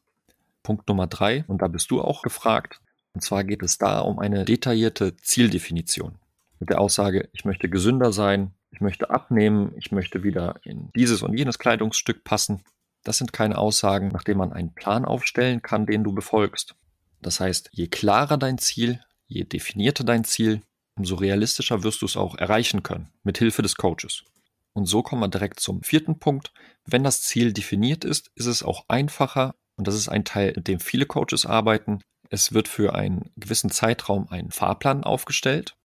Punkt 0.66 0.88
Nummer 0.88 1.06
drei, 1.06 1.44
und 1.46 1.62
da 1.62 1.68
bist 1.68 1.92
du 1.92 2.02
auch 2.02 2.22
gefragt. 2.22 2.80
Und 3.14 3.20
zwar 3.20 3.44
geht 3.44 3.62
es 3.62 3.78
da 3.78 4.00
um 4.00 4.18
eine 4.18 4.44
detaillierte 4.44 5.16
Zieldefinition. 5.16 6.16
Mit 6.58 6.70
der 6.70 6.80
Aussage, 6.80 7.28
ich 7.32 7.44
möchte 7.44 7.68
gesünder 7.68 8.12
sein, 8.12 8.50
ich 8.72 8.80
möchte 8.80 9.10
abnehmen, 9.10 9.72
ich 9.76 9.92
möchte 9.92 10.24
wieder 10.24 10.56
in 10.64 10.90
dieses 10.96 11.22
und 11.22 11.38
jenes 11.38 11.60
Kleidungsstück 11.60 12.24
passen. 12.24 12.64
Das 13.04 13.16
sind 13.16 13.32
keine 13.32 13.58
Aussagen, 13.58 14.08
nach 14.08 14.24
denen 14.24 14.38
man 14.38 14.52
einen 14.52 14.74
Plan 14.74 15.04
aufstellen 15.04 15.62
kann, 15.62 15.86
den 15.86 16.02
du 16.02 16.12
befolgst. 16.12 16.74
Das 17.22 17.38
heißt, 17.38 17.70
je 17.70 17.86
klarer 17.86 18.36
dein 18.36 18.58
Ziel, 18.58 19.00
je 19.28 19.44
definierter 19.44 20.02
dein 20.02 20.24
Ziel, 20.24 20.62
umso 20.96 21.14
realistischer 21.14 21.84
wirst 21.84 22.02
du 22.02 22.06
es 22.06 22.16
auch 22.16 22.34
erreichen 22.34 22.82
können, 22.82 23.12
mit 23.22 23.38
Hilfe 23.38 23.62
des 23.62 23.76
Coaches. 23.76 24.24
Und 24.72 24.86
so 24.86 25.04
kommen 25.04 25.22
wir 25.22 25.28
direkt 25.28 25.60
zum 25.60 25.84
vierten 25.84 26.18
Punkt. 26.18 26.52
Wenn 26.84 27.04
das 27.04 27.22
Ziel 27.22 27.52
definiert 27.52 28.04
ist, 28.04 28.32
ist 28.34 28.46
es 28.46 28.64
auch 28.64 28.84
einfacher, 28.88 29.54
und 29.76 29.86
das 29.86 29.94
ist 29.94 30.08
ein 30.08 30.24
Teil, 30.24 30.52
mit 30.56 30.68
dem 30.68 30.80
viele 30.80 31.06
Coaches 31.06 31.46
arbeiten. 31.46 32.00
Es 32.30 32.52
wird 32.52 32.68
für 32.68 32.94
einen 32.94 33.30
gewissen 33.36 33.70
Zeitraum 33.70 34.28
ein 34.30 34.50
Fahrplan 34.50 35.04
aufgestellt. 35.04 35.76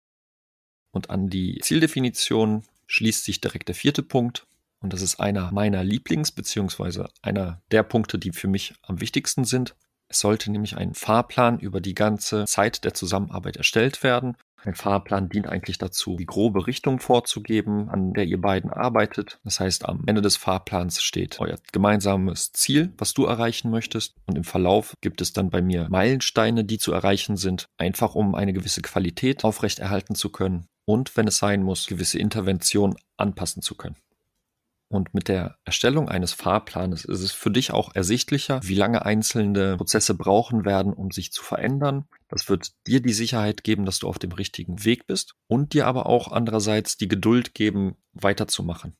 Und 0.92 1.10
an 1.10 1.28
die 1.28 1.58
Zieldefinition 1.62 2.64
schließt 2.86 3.24
sich 3.24 3.40
direkt 3.40 3.68
der 3.68 3.74
vierte 3.74 4.02
Punkt. 4.02 4.46
Und 4.80 4.92
das 4.92 5.02
ist 5.02 5.20
einer 5.20 5.52
meiner 5.52 5.82
Lieblings- 5.82 6.34
beziehungsweise 6.34 7.08
einer 7.22 7.62
der 7.70 7.82
Punkte, 7.84 8.18
die 8.18 8.32
für 8.32 8.48
mich 8.48 8.74
am 8.82 9.00
wichtigsten 9.00 9.44
sind. 9.44 9.76
Es 10.08 10.20
sollte 10.20 10.50
nämlich 10.50 10.76
ein 10.76 10.94
Fahrplan 10.94 11.58
über 11.60 11.80
die 11.80 11.94
ganze 11.94 12.44
Zeit 12.46 12.84
der 12.84 12.92
Zusammenarbeit 12.92 13.56
erstellt 13.56 14.02
werden. 14.02 14.36
Ein 14.64 14.74
Fahrplan 14.74 15.28
dient 15.28 15.48
eigentlich 15.48 15.78
dazu, 15.78 16.16
die 16.16 16.26
grobe 16.26 16.66
Richtung 16.68 17.00
vorzugeben, 17.00 17.88
an 17.88 18.12
der 18.12 18.24
ihr 18.24 18.40
beiden 18.40 18.70
arbeitet. 18.70 19.40
Das 19.42 19.58
heißt, 19.58 19.88
am 19.88 20.04
Ende 20.06 20.22
des 20.22 20.36
Fahrplans 20.36 21.02
steht 21.02 21.40
euer 21.40 21.58
gemeinsames 21.72 22.52
Ziel, 22.52 22.92
was 22.96 23.12
du 23.12 23.24
erreichen 23.24 23.70
möchtest. 23.70 24.14
Und 24.26 24.36
im 24.36 24.44
Verlauf 24.44 24.94
gibt 25.00 25.20
es 25.20 25.32
dann 25.32 25.50
bei 25.50 25.62
mir 25.62 25.88
Meilensteine, 25.90 26.64
die 26.64 26.78
zu 26.78 26.92
erreichen 26.92 27.36
sind, 27.36 27.66
einfach 27.76 28.14
um 28.14 28.36
eine 28.36 28.52
gewisse 28.52 28.82
Qualität 28.82 29.44
aufrechterhalten 29.44 30.14
zu 30.14 30.30
können 30.30 30.68
und, 30.84 31.16
wenn 31.16 31.26
es 31.26 31.38
sein 31.38 31.62
muss, 31.62 31.86
gewisse 31.86 32.18
Interventionen 32.18 32.96
anpassen 33.16 33.62
zu 33.62 33.74
können. 33.74 33.96
Und 34.92 35.14
mit 35.14 35.28
der 35.28 35.56
Erstellung 35.64 36.10
eines 36.10 36.34
Fahrplanes 36.34 37.06
ist 37.06 37.22
es 37.22 37.32
für 37.32 37.50
dich 37.50 37.72
auch 37.72 37.94
ersichtlicher, 37.94 38.60
wie 38.62 38.74
lange 38.74 39.06
einzelne 39.06 39.78
Prozesse 39.78 40.12
brauchen 40.12 40.66
werden, 40.66 40.92
um 40.92 41.10
sich 41.10 41.32
zu 41.32 41.42
verändern. 41.42 42.04
Das 42.28 42.50
wird 42.50 42.72
dir 42.86 43.00
die 43.00 43.14
Sicherheit 43.14 43.64
geben, 43.64 43.86
dass 43.86 44.00
du 44.00 44.08
auf 44.08 44.18
dem 44.18 44.32
richtigen 44.32 44.84
Weg 44.84 45.06
bist 45.06 45.34
und 45.46 45.72
dir 45.72 45.86
aber 45.86 46.04
auch 46.04 46.30
andererseits 46.30 46.98
die 46.98 47.08
Geduld 47.08 47.54
geben, 47.54 47.96
weiterzumachen. 48.12 48.94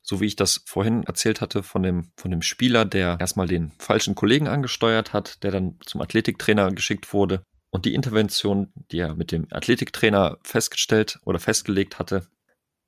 So 0.00 0.22
wie 0.22 0.24
ich 0.24 0.36
das 0.36 0.62
vorhin 0.64 1.02
erzählt 1.02 1.42
hatte 1.42 1.62
von 1.62 1.82
dem, 1.82 2.10
von 2.16 2.30
dem 2.30 2.40
Spieler, 2.40 2.86
der 2.86 3.18
erstmal 3.20 3.46
den 3.46 3.72
falschen 3.78 4.14
Kollegen 4.14 4.48
angesteuert 4.48 5.12
hat, 5.12 5.42
der 5.42 5.50
dann 5.50 5.76
zum 5.84 6.00
Athletiktrainer 6.00 6.72
geschickt 6.72 7.12
wurde. 7.12 7.44
Und 7.68 7.84
die 7.84 7.92
Intervention, 7.92 8.72
die 8.90 9.00
er 9.00 9.14
mit 9.14 9.30
dem 9.30 9.46
Athletiktrainer 9.50 10.38
festgestellt 10.42 11.18
oder 11.26 11.38
festgelegt 11.38 11.98
hatte, 11.98 12.26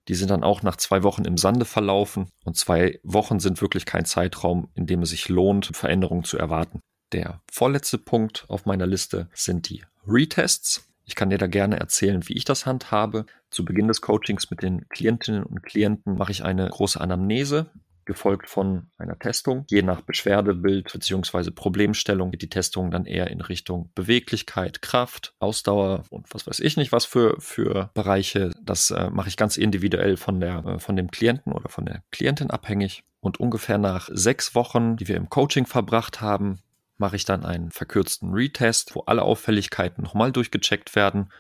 die 0.09 0.15
sind 0.15 0.31
dann 0.31 0.45
auch 0.45 0.63
nach 0.63 0.77
zwei 0.77 1.03
Wochen 1.03 1.25
im 1.25 1.37
Sande 1.37 1.65
verlaufen 1.65 2.29
und 2.45 2.57
zwei 2.57 3.01
Wochen 3.03 3.41
sind 3.41 3.61
wirklich 3.61 3.87
kein 3.87 4.05
Zeitraum, 4.05 4.69
in 4.75 4.87
dem 4.87 5.03
es 5.03 5.11
sich 5.11 5.29
lohnt, 5.29 5.67
Veränderungen 5.75 6.25
zu 6.25 6.39
erwarten. 6.39 6.81
Der 7.13 7.41
vorletzte 7.51 7.99
Punkt 7.99 8.45
auf 8.49 8.67
meiner 8.67 8.87
Liste 8.87 9.29
sind 9.33 9.69
die 9.69 9.85
Retests. 10.07 10.89
Ich 11.05 11.15
kann 11.15 11.31
dir 11.31 11.39
da 11.39 11.47
gerne 11.47 11.79
erzählen, 11.79 12.29
wie 12.29 12.37
ich 12.37 12.45
das 12.45 12.67
handhabe. 12.67 13.27
Zu 13.51 13.65
Beginn 13.65 13.87
des 13.87 14.01
Coachings 14.01 14.51
mit 14.51 14.63
den 14.63 14.89
Klientinnen 14.89 15.45
und 15.45 15.63
Klienten 15.63 16.17
mache 16.17 16.33
ich 16.33 16.45
eine 16.45 16.69
große 16.69 17.01
Anamnese. 17.01 17.71
Gefolgt 18.07 18.49
von 18.49 18.89
einer 18.97 19.19
Testung. 19.19 19.65
Je 19.69 19.83
nach 19.83 20.01
Beschwerdebild 20.01 20.93
bzw. 20.93 21.51
Problemstellung 21.51 22.31
geht 22.31 22.43
die 22.43 22.49
Testung 22.49 22.91
dann 22.91 23.05
eher 23.05 23.31
in 23.31 23.41
Richtung 23.41 23.91
Beweglichkeit, 23.95 24.81
Kraft, 24.81 25.35
Ausdauer 25.39 26.05
und 26.11 26.27
was 26.33 26.47
weiß 26.47 26.61
ich 26.61 26.77
nicht 26.77 26.93
was 26.93 27.05
für, 27.05 27.37
für 27.41 27.91
Bereiche. 27.95 28.53
Das 28.63 28.91
äh, 28.91 29.11
mache 29.11 29.29
ich 29.29 29.37
ganz 29.37 29.57
individuell 29.57 30.17
von, 30.17 30.41
der, 30.41 30.65
äh, 30.65 30.79
von 30.79 30.97
dem 30.97 31.11
Klienten 31.11 31.53
oder 31.53 31.69
von 31.69 31.85
der 31.85 32.03
Klientin 32.11 32.51
abhängig. 32.51 33.05
Und 33.21 33.41
ungefähr 33.41 33.79
nach 33.79 34.09
sechs 34.13 34.55
Wochen, 34.55 34.97
die 34.97 35.09
wir 35.09 35.17
im 35.17 35.29
Coaching 35.29 35.67
verbracht 35.67 36.21
haben, 36.21 36.61
mache 36.97 37.17
ich 37.17 37.25
dann 37.25 37.45
einen 37.45 37.71
verkürzten 37.73 38.33
Retest, 38.33 38.95
wo 38.95 39.01
alle 39.01 39.23
Auffälligkeiten 39.23 40.03
nochmal 40.03 40.33
durchgecheckt 40.33 40.95
werden 40.95 41.31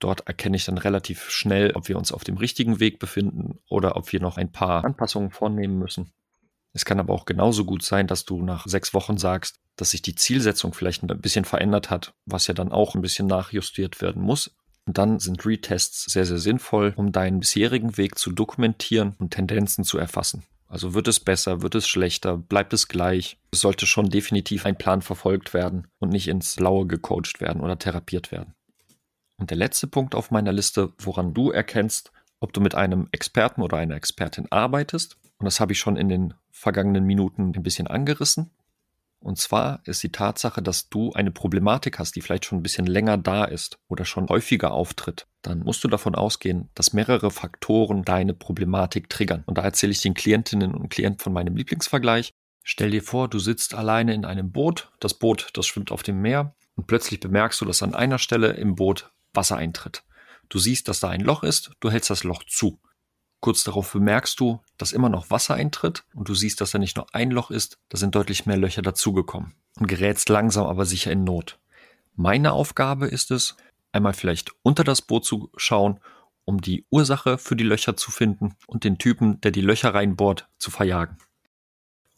Dort 0.00 0.26
erkenne 0.26 0.56
ich 0.56 0.64
dann 0.64 0.78
relativ 0.78 1.30
schnell, 1.30 1.72
ob 1.74 1.88
wir 1.88 1.98
uns 1.98 2.10
auf 2.10 2.24
dem 2.24 2.38
richtigen 2.38 2.80
Weg 2.80 2.98
befinden 2.98 3.60
oder 3.68 3.96
ob 3.96 4.10
wir 4.12 4.20
noch 4.20 4.38
ein 4.38 4.50
paar 4.50 4.84
Anpassungen 4.84 5.30
vornehmen 5.30 5.78
müssen. 5.78 6.12
Es 6.72 6.84
kann 6.84 7.00
aber 7.00 7.12
auch 7.12 7.26
genauso 7.26 7.64
gut 7.64 7.82
sein, 7.82 8.06
dass 8.06 8.24
du 8.24 8.42
nach 8.42 8.66
sechs 8.66 8.94
Wochen 8.94 9.18
sagst, 9.18 9.60
dass 9.76 9.90
sich 9.90 10.02
die 10.02 10.14
Zielsetzung 10.14 10.72
vielleicht 10.72 11.02
ein 11.02 11.20
bisschen 11.20 11.44
verändert 11.44 11.90
hat, 11.90 12.14
was 12.26 12.46
ja 12.46 12.54
dann 12.54 12.72
auch 12.72 12.94
ein 12.94 13.02
bisschen 13.02 13.26
nachjustiert 13.26 14.00
werden 14.00 14.22
muss. 14.22 14.56
Und 14.86 14.96
dann 14.96 15.18
sind 15.18 15.44
Retests 15.44 16.04
sehr, 16.04 16.24
sehr 16.24 16.38
sinnvoll, 16.38 16.94
um 16.96 17.12
deinen 17.12 17.40
bisherigen 17.40 17.96
Weg 17.96 18.18
zu 18.18 18.32
dokumentieren 18.32 19.14
und 19.18 19.32
Tendenzen 19.32 19.84
zu 19.84 19.98
erfassen. 19.98 20.44
Also 20.66 20.94
wird 20.94 21.08
es 21.08 21.20
besser, 21.20 21.62
wird 21.62 21.74
es 21.74 21.88
schlechter, 21.88 22.36
bleibt 22.38 22.72
es 22.72 22.88
gleich? 22.88 23.38
Es 23.50 23.60
sollte 23.60 23.86
schon 23.86 24.08
definitiv 24.08 24.64
ein 24.64 24.78
Plan 24.78 25.02
verfolgt 25.02 25.52
werden 25.52 25.88
und 25.98 26.10
nicht 26.10 26.28
ins 26.28 26.56
Blaue 26.56 26.86
gecoacht 26.86 27.40
werden 27.40 27.60
oder 27.60 27.78
therapiert 27.78 28.30
werden. 28.30 28.54
Und 29.40 29.50
der 29.50 29.56
letzte 29.56 29.86
Punkt 29.86 30.14
auf 30.14 30.30
meiner 30.30 30.52
Liste, 30.52 30.92
woran 30.98 31.34
du 31.34 31.50
erkennst, 31.50 32.12
ob 32.38 32.52
du 32.52 32.60
mit 32.60 32.74
einem 32.74 33.08
Experten 33.10 33.62
oder 33.62 33.78
einer 33.78 33.96
Expertin 33.96 34.46
arbeitest, 34.50 35.16
und 35.38 35.46
das 35.46 35.58
habe 35.58 35.72
ich 35.72 35.78
schon 35.78 35.96
in 35.96 36.10
den 36.10 36.34
vergangenen 36.50 37.04
Minuten 37.04 37.52
ein 37.56 37.62
bisschen 37.62 37.86
angerissen. 37.86 38.50
Und 39.20 39.38
zwar 39.38 39.80
ist 39.84 40.02
die 40.02 40.12
Tatsache, 40.12 40.62
dass 40.62 40.90
du 40.90 41.12
eine 41.12 41.30
Problematik 41.30 41.98
hast, 41.98 42.16
die 42.16 42.20
vielleicht 42.20 42.44
schon 42.44 42.58
ein 42.58 42.62
bisschen 42.62 42.86
länger 42.86 43.16
da 43.16 43.44
ist 43.44 43.78
oder 43.88 44.04
schon 44.04 44.28
häufiger 44.28 44.72
auftritt. 44.72 45.26
Dann 45.42 45.60
musst 45.60 45.82
du 45.84 45.88
davon 45.88 46.14
ausgehen, 46.14 46.68
dass 46.74 46.92
mehrere 46.92 47.30
Faktoren 47.30 48.02
deine 48.02 48.34
Problematik 48.34 49.08
triggern. 49.08 49.42
Und 49.46 49.58
da 49.58 49.62
erzähle 49.62 49.92
ich 49.92 50.00
den 50.00 50.14
Klientinnen 50.14 50.74
und 50.74 50.90
Klienten 50.90 51.20
von 51.20 51.32
meinem 51.32 51.56
Lieblingsvergleich. 51.56 52.32
Stell 52.62 52.90
dir 52.90 53.02
vor, 53.02 53.28
du 53.28 53.38
sitzt 53.38 53.74
alleine 53.74 54.14
in 54.14 54.24
einem 54.24 54.52
Boot. 54.52 54.90
Das 55.00 55.14
Boot, 55.14 55.48
das 55.54 55.66
schwimmt 55.66 55.92
auf 55.92 56.02
dem 56.02 56.20
Meer. 56.20 56.54
Und 56.76 56.86
plötzlich 56.86 57.20
bemerkst 57.20 57.60
du, 57.60 57.64
dass 57.64 57.82
an 57.82 57.94
einer 57.94 58.18
Stelle 58.18 58.52
im 58.52 58.74
Boot 58.74 59.10
Wasser 59.32 59.56
eintritt. 59.56 60.04
Du 60.48 60.58
siehst, 60.58 60.88
dass 60.88 61.00
da 61.00 61.08
ein 61.08 61.20
Loch 61.20 61.42
ist, 61.42 61.72
du 61.80 61.90
hältst 61.90 62.10
das 62.10 62.24
Loch 62.24 62.44
zu. 62.44 62.80
Kurz 63.40 63.64
darauf 63.64 63.92
bemerkst 63.92 64.38
du, 64.38 64.60
dass 64.76 64.92
immer 64.92 65.08
noch 65.08 65.30
Wasser 65.30 65.54
eintritt 65.54 66.04
und 66.14 66.28
du 66.28 66.34
siehst, 66.34 66.60
dass 66.60 66.72
da 66.72 66.78
nicht 66.78 66.96
nur 66.96 67.14
ein 67.14 67.30
Loch 67.30 67.50
ist, 67.50 67.78
da 67.88 67.96
sind 67.96 68.14
deutlich 68.14 68.44
mehr 68.44 68.58
Löcher 68.58 68.82
dazugekommen 68.82 69.54
und 69.78 69.86
gerätst 69.86 70.28
langsam 70.28 70.66
aber 70.66 70.84
sicher 70.84 71.10
in 71.10 71.24
Not. 71.24 71.58
Meine 72.16 72.52
Aufgabe 72.52 73.06
ist 73.06 73.30
es, 73.30 73.56
einmal 73.92 74.12
vielleicht 74.12 74.52
unter 74.62 74.84
das 74.84 75.00
Boot 75.00 75.24
zu 75.24 75.50
schauen, 75.56 76.00
um 76.44 76.60
die 76.60 76.84
Ursache 76.90 77.38
für 77.38 77.56
die 77.56 77.64
Löcher 77.64 77.96
zu 77.96 78.10
finden 78.10 78.56
und 78.66 78.84
den 78.84 78.98
Typen, 78.98 79.40
der 79.40 79.52
die 79.52 79.60
Löcher 79.62 79.94
reinbohrt, 79.94 80.48
zu 80.58 80.70
verjagen. 80.70 81.16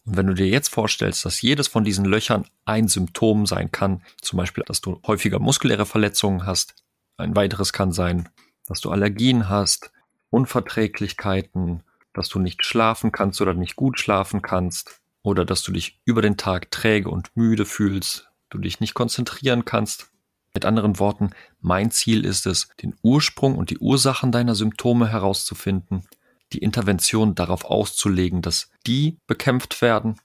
Und 0.05 0.17
wenn 0.17 0.27
du 0.27 0.35
dir 0.35 0.49
jetzt 0.49 0.69
vorstellst, 0.69 1.25
dass 1.25 1.43
jedes 1.43 1.69
von 1.69 1.85
diesen 1.85 2.05
Löchern 2.05 2.47
ein 2.65 2.89
Symptom 2.89 3.47
sein 3.47 3.71
kann, 3.71 4.03
zum 4.21 4.39
Beispiel, 4.39 4.65
dass 4.67 4.81
du 4.81 5.01
häufiger 5.07 5.39
muskuläre 5.39 5.87
Verletzungen 5.87 6.45
hast, 6.47 6.82
ein 7.17 7.37
weiteres 7.37 7.73
kann 7.73 7.93
sein, 7.93 8.29
dass 8.67 8.81
du 8.81 8.91
Allergien 8.91 9.49
hast, 9.49 9.93
Unverträglichkeiten, 10.31 11.83
dass 12.15 12.29
du 12.29 12.39
nicht 12.39 12.65
schlafen 12.65 13.13
kannst 13.13 13.41
oder 13.41 13.55
nicht 13.55 13.77
gut 13.77 13.99
schlafen 13.99 14.43
kannst 14.43 15.01
oder 15.23 15.45
dass 15.45 15.63
du 15.63 15.73
dich 15.73 16.01
über 16.05 16.23
den 16.23 16.37
Tag 16.37 16.71
träge 16.71 17.11
und 17.11 17.37
müde 17.37 17.65
fühlst, 17.65 18.31
du 18.51 18.59
dich 18.59 18.81
nicht 18.81 18.95
konzentrieren 18.95 19.65
kannst. 19.65 20.09
Mit 20.55 20.65
anderen 20.65 20.99
Worten, 20.99 21.31
mein 21.61 21.91
Ziel 21.91 22.25
ist 22.25 22.47
es, 22.47 22.69
den 22.83 22.95
Ursprung 23.03 23.57
und 23.57 23.71
die 23.71 23.79
Ursachen 23.79 24.33
deiner 24.33 24.55
Symptome 24.55 25.09
herauszufinden, 25.09 26.07
die 26.53 26.59
Intervention 26.59 27.35
darauf 27.35 27.65
auszulegen, 27.65 28.43
dass 28.43 28.71
die 28.87 29.19
bekämpft 29.27 29.81
werden. 29.81 30.21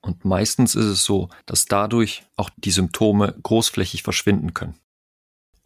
Und 0.00 0.24
meistens 0.24 0.76
ist 0.76 0.84
es 0.84 1.04
so, 1.04 1.30
dass 1.46 1.66
dadurch 1.66 2.24
auch 2.36 2.50
die 2.56 2.70
Symptome 2.70 3.36
großflächig 3.42 4.04
verschwinden 4.04 4.54
können. 4.54 4.78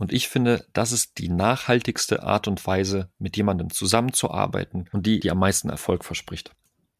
Und 0.00 0.14
ich 0.14 0.30
finde, 0.30 0.64
das 0.72 0.92
ist 0.92 1.18
die 1.18 1.28
nachhaltigste 1.28 2.22
Art 2.22 2.48
und 2.48 2.66
Weise, 2.66 3.10
mit 3.18 3.36
jemandem 3.36 3.68
zusammenzuarbeiten 3.68 4.88
und 4.92 5.04
die, 5.04 5.20
die 5.20 5.30
am 5.30 5.38
meisten 5.38 5.68
Erfolg 5.68 6.06
verspricht. 6.06 6.52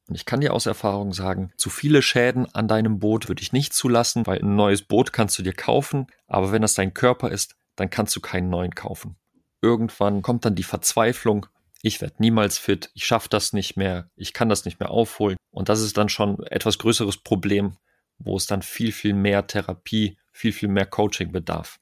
Und 0.07 0.17
ich 0.17 0.27
kann 0.27 0.43
dir 0.43 0.53
aus 0.53 0.67
Erfahrung 0.67 1.15
sagen, 1.15 1.51
zu 1.57 1.71
viele 1.71 2.03
Schäden 2.03 2.55
an 2.55 2.69
deinem 2.69 2.99
Boot 2.99 3.29
würde 3.29 3.41
ich 3.41 3.55
nicht 3.55 3.73
zulassen, 3.73 4.27
weil 4.27 4.41
ein 4.41 4.55
neues 4.55 4.83
Boot 4.83 5.15
kannst 5.15 5.39
du 5.39 5.43
dir 5.43 5.55
kaufen, 5.55 6.09
aber 6.27 6.53
wenn 6.53 6.61
das 6.61 6.75
dein 6.75 6.93
Körper 6.93 7.31
ist, 7.31 7.57
dann 7.75 7.89
kannst 7.89 8.15
du 8.17 8.21
keinen 8.21 8.51
neuen 8.51 8.75
kaufen. 8.75 9.17
Irgendwann 9.63 10.21
kommt 10.21 10.45
dann 10.45 10.55
die 10.55 10.63
Verzweiflung, 10.63 11.47
ich 11.81 12.03
werde 12.03 12.17
niemals 12.19 12.59
fit, 12.59 12.91
ich 12.93 13.07
schaffe 13.07 13.31
das 13.31 13.55
nicht 13.55 13.79
mehr, 13.79 14.11
ich 14.15 14.35
kann 14.35 14.51
das 14.51 14.67
nicht 14.67 14.79
mehr 14.79 14.91
aufholen. 14.91 15.39
Und 15.51 15.71
das 15.71 15.81
ist 15.81 15.97
dann 15.97 16.11
schon 16.11 16.43
etwas 16.43 16.77
größeres 16.77 17.17
Problem, 17.17 17.79
wo 18.19 18.37
es 18.37 18.45
dann 18.45 18.61
viel, 18.61 18.93
viel 18.93 19.15
mehr 19.15 19.47
Therapie, 19.47 20.19
viel, 20.33 20.53
viel 20.53 20.69
mehr 20.69 20.85
Coaching 20.85 21.33
bedarf. 21.33 21.80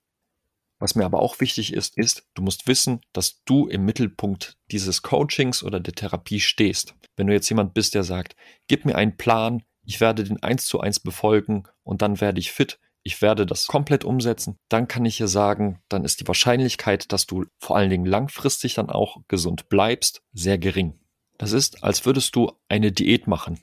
Was 0.79 0.95
mir 0.95 1.05
aber 1.05 1.21
auch 1.21 1.41
wichtig 1.41 1.73
ist, 1.73 1.97
ist, 1.97 2.27
du 2.35 2.43
musst 2.43 2.69
wissen, 2.69 3.01
dass 3.13 3.43
du 3.45 3.67
im 3.67 3.85
Mittelpunkt 3.85 4.57
dieses 4.71 5.03
Coachings 5.03 5.63
oder 5.63 5.81
der 5.81 5.95
Therapie 5.95 6.41
stehst. 6.41 6.95
Wenn 7.17 7.27
du 7.27 7.33
jetzt 7.33 7.49
jemand 7.49 7.75
bist, 7.75 7.95
der 7.95 8.05
sagt, 8.05 8.37
gib 8.69 8.85
mir 8.85 8.95
einen 8.95 9.17
Plan, 9.17 9.63
ich 9.85 10.01
werde 10.01 10.23
den 10.23 10.43
eins 10.43 10.67
zu 10.67 10.81
eins 10.81 11.01
befolgen 11.01 11.65
und 11.83 12.03
dann 12.03 12.21
werde 12.21 12.39
ich 12.39 12.53
fit, 12.53 12.79
ich 13.03 13.23
werde 13.23 13.47
das 13.47 13.67
komplett 13.67 14.05
umsetzen, 14.05 14.59
dann 14.69 14.87
kann 14.87 15.05
ich 15.05 15.17
hier 15.17 15.29
sagen, 15.29 15.81
dann 15.89 16.05
ist 16.05 16.21
die 16.21 16.29
Wahrscheinlichkeit, 16.29 17.11
dass 17.13 17.27
du 17.27 17.47
vor 17.59 17.77
allen 17.77 17.91
Dingen 17.91 18.07
langfristig 18.07 18.75
dann 18.75 18.91
auch 18.91 19.23
gesund 19.29 19.69
bleibst, 19.69 20.23
sehr 20.33 20.59
gering. 20.59 21.01
Das 21.39 21.53
ist, 21.53 21.83
als 21.83 22.05
würdest 22.05 22.37
du 22.37 22.53
eine 22.69 22.93
Diät 22.93 23.27
machen. 23.27 23.61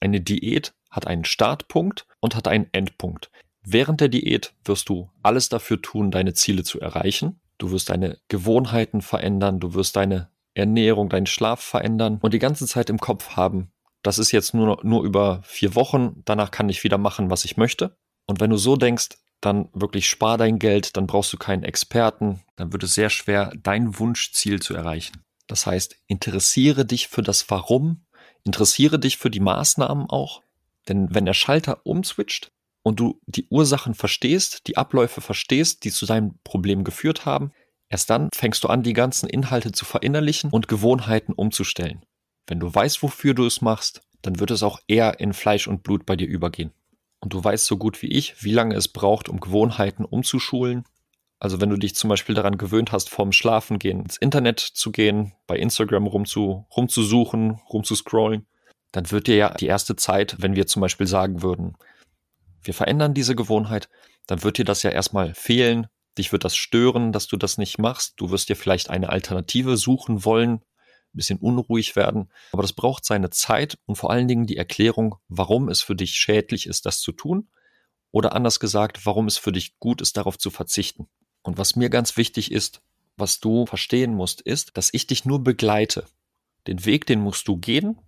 Eine 0.00 0.20
Diät 0.20 0.72
hat 0.90 1.06
einen 1.06 1.24
Startpunkt 1.24 2.06
und 2.20 2.34
hat 2.34 2.48
einen 2.48 2.68
Endpunkt. 2.72 3.30
Während 3.72 4.00
der 4.00 4.08
Diät 4.08 4.52
wirst 4.64 4.88
du 4.88 5.10
alles 5.22 5.48
dafür 5.48 5.80
tun, 5.80 6.10
deine 6.10 6.34
Ziele 6.34 6.64
zu 6.64 6.80
erreichen. 6.80 7.40
Du 7.58 7.70
wirst 7.70 7.90
deine 7.90 8.18
Gewohnheiten 8.28 9.00
verändern, 9.00 9.60
du 9.60 9.74
wirst 9.74 9.96
deine 9.96 10.30
Ernährung, 10.54 11.08
deinen 11.08 11.26
Schlaf 11.26 11.60
verändern 11.60 12.18
und 12.20 12.34
die 12.34 12.38
ganze 12.38 12.66
Zeit 12.66 12.90
im 12.90 12.98
Kopf 12.98 13.36
haben, 13.36 13.70
das 14.02 14.18
ist 14.18 14.32
jetzt 14.32 14.54
nur, 14.54 14.80
nur 14.82 15.04
über 15.04 15.42
vier 15.44 15.74
Wochen, 15.74 16.22
danach 16.24 16.50
kann 16.50 16.68
ich 16.68 16.84
wieder 16.84 16.98
machen, 16.98 17.30
was 17.30 17.44
ich 17.44 17.56
möchte. 17.56 17.96
Und 18.26 18.40
wenn 18.40 18.50
du 18.50 18.56
so 18.56 18.76
denkst, 18.76 19.10
dann 19.40 19.68
wirklich 19.72 20.08
spar 20.08 20.38
dein 20.38 20.58
Geld, 20.58 20.96
dann 20.96 21.06
brauchst 21.06 21.32
du 21.32 21.38
keinen 21.38 21.64
Experten, 21.64 22.40
dann 22.56 22.72
wird 22.72 22.82
es 22.82 22.94
sehr 22.94 23.10
schwer, 23.10 23.52
dein 23.62 23.98
Wunschziel 23.98 24.60
zu 24.60 24.74
erreichen. 24.74 25.22
Das 25.46 25.66
heißt, 25.66 25.96
interessiere 26.06 26.84
dich 26.84 27.08
für 27.08 27.22
das 27.22 27.50
Warum, 27.50 28.04
interessiere 28.44 28.98
dich 28.98 29.16
für 29.16 29.30
die 29.30 29.40
Maßnahmen 29.40 30.08
auch, 30.08 30.42
denn 30.88 31.14
wenn 31.14 31.26
der 31.26 31.34
Schalter 31.34 31.84
umswitcht, 31.84 32.52
und 32.82 33.00
du 33.00 33.20
die 33.26 33.46
Ursachen 33.50 33.94
verstehst, 33.94 34.66
die 34.66 34.76
Abläufe 34.76 35.20
verstehst, 35.20 35.84
die 35.84 35.90
zu 35.90 36.06
deinem 36.06 36.38
Problem 36.44 36.84
geführt 36.84 37.26
haben, 37.26 37.52
erst 37.88 38.10
dann 38.10 38.28
fängst 38.34 38.64
du 38.64 38.68
an, 38.68 38.82
die 38.82 38.92
ganzen 38.92 39.28
Inhalte 39.28 39.72
zu 39.72 39.84
verinnerlichen 39.84 40.50
und 40.50 40.68
Gewohnheiten 40.68 41.32
umzustellen. 41.32 42.04
Wenn 42.46 42.60
du 42.60 42.72
weißt, 42.72 43.02
wofür 43.02 43.34
du 43.34 43.46
es 43.46 43.60
machst, 43.60 44.02
dann 44.22 44.40
wird 44.40 44.50
es 44.50 44.62
auch 44.62 44.80
eher 44.86 45.20
in 45.20 45.32
Fleisch 45.32 45.66
und 45.68 45.82
Blut 45.82 46.06
bei 46.06 46.16
dir 46.16 46.26
übergehen. 46.26 46.72
Und 47.20 47.34
du 47.34 47.42
weißt 47.42 47.66
so 47.66 47.76
gut 47.76 48.00
wie 48.02 48.08
ich, 48.08 48.42
wie 48.42 48.52
lange 48.52 48.74
es 48.74 48.88
braucht, 48.88 49.28
um 49.28 49.40
Gewohnheiten 49.40 50.04
umzuschulen. 50.04 50.84
Also 51.38 51.60
wenn 51.60 51.70
du 51.70 51.76
dich 51.76 51.94
zum 51.94 52.08
Beispiel 52.08 52.34
daran 52.34 52.58
gewöhnt 52.58 52.92
hast, 52.92 53.08
vorm 53.08 53.32
Schlafengehen 53.32 54.00
ins 54.00 54.16
Internet 54.16 54.60
zu 54.60 54.90
gehen, 54.90 55.32
bei 55.46 55.56
Instagram 55.56 56.06
rumzu, 56.06 56.66
rumzusuchen, 56.74 57.60
rumzuscrollen, 57.70 58.46
dann 58.92 59.10
wird 59.10 59.26
dir 59.26 59.36
ja 59.36 59.54
die 59.54 59.66
erste 59.66 59.96
Zeit, 59.96 60.36
wenn 60.38 60.56
wir 60.56 60.66
zum 60.66 60.80
Beispiel 60.80 61.06
sagen 61.06 61.42
würden, 61.42 61.76
wir 62.62 62.74
verändern 62.74 63.14
diese 63.14 63.34
Gewohnheit, 63.34 63.88
dann 64.26 64.42
wird 64.42 64.58
dir 64.58 64.64
das 64.64 64.82
ja 64.82 64.90
erstmal 64.90 65.34
fehlen. 65.34 65.86
Dich 66.18 66.32
wird 66.32 66.44
das 66.44 66.56
stören, 66.56 67.12
dass 67.12 67.26
du 67.26 67.36
das 67.36 67.58
nicht 67.58 67.78
machst. 67.78 68.14
Du 68.16 68.30
wirst 68.30 68.48
dir 68.48 68.56
vielleicht 68.56 68.90
eine 68.90 69.10
Alternative 69.10 69.76
suchen 69.76 70.24
wollen, 70.24 70.54
ein 70.54 70.62
bisschen 71.16 71.38
unruhig 71.38 71.96
werden. 71.96 72.30
Aber 72.52 72.62
das 72.62 72.72
braucht 72.72 73.04
seine 73.04 73.30
Zeit 73.30 73.78
und 73.86 73.96
vor 73.96 74.10
allen 74.10 74.28
Dingen 74.28 74.46
die 74.46 74.56
Erklärung, 74.56 75.16
warum 75.28 75.68
es 75.68 75.82
für 75.82 75.94
dich 75.94 76.12
schädlich 76.12 76.66
ist, 76.66 76.86
das 76.86 77.00
zu 77.00 77.12
tun. 77.12 77.48
Oder 78.12 78.34
anders 78.34 78.60
gesagt, 78.60 79.06
warum 79.06 79.26
es 79.26 79.38
für 79.38 79.52
dich 79.52 79.78
gut 79.78 80.00
ist, 80.00 80.16
darauf 80.16 80.36
zu 80.38 80.50
verzichten. 80.50 81.08
Und 81.42 81.58
was 81.58 81.76
mir 81.76 81.90
ganz 81.90 82.16
wichtig 82.16 82.52
ist, 82.52 82.82
was 83.16 83.40
du 83.40 83.66
verstehen 83.66 84.14
musst, 84.14 84.40
ist, 84.40 84.76
dass 84.76 84.92
ich 84.92 85.06
dich 85.06 85.24
nur 85.24 85.42
begleite. 85.42 86.06
Den 86.66 86.84
Weg, 86.84 87.06
den 87.06 87.20
musst 87.20 87.48
du 87.48 87.56
gehen. 87.56 87.98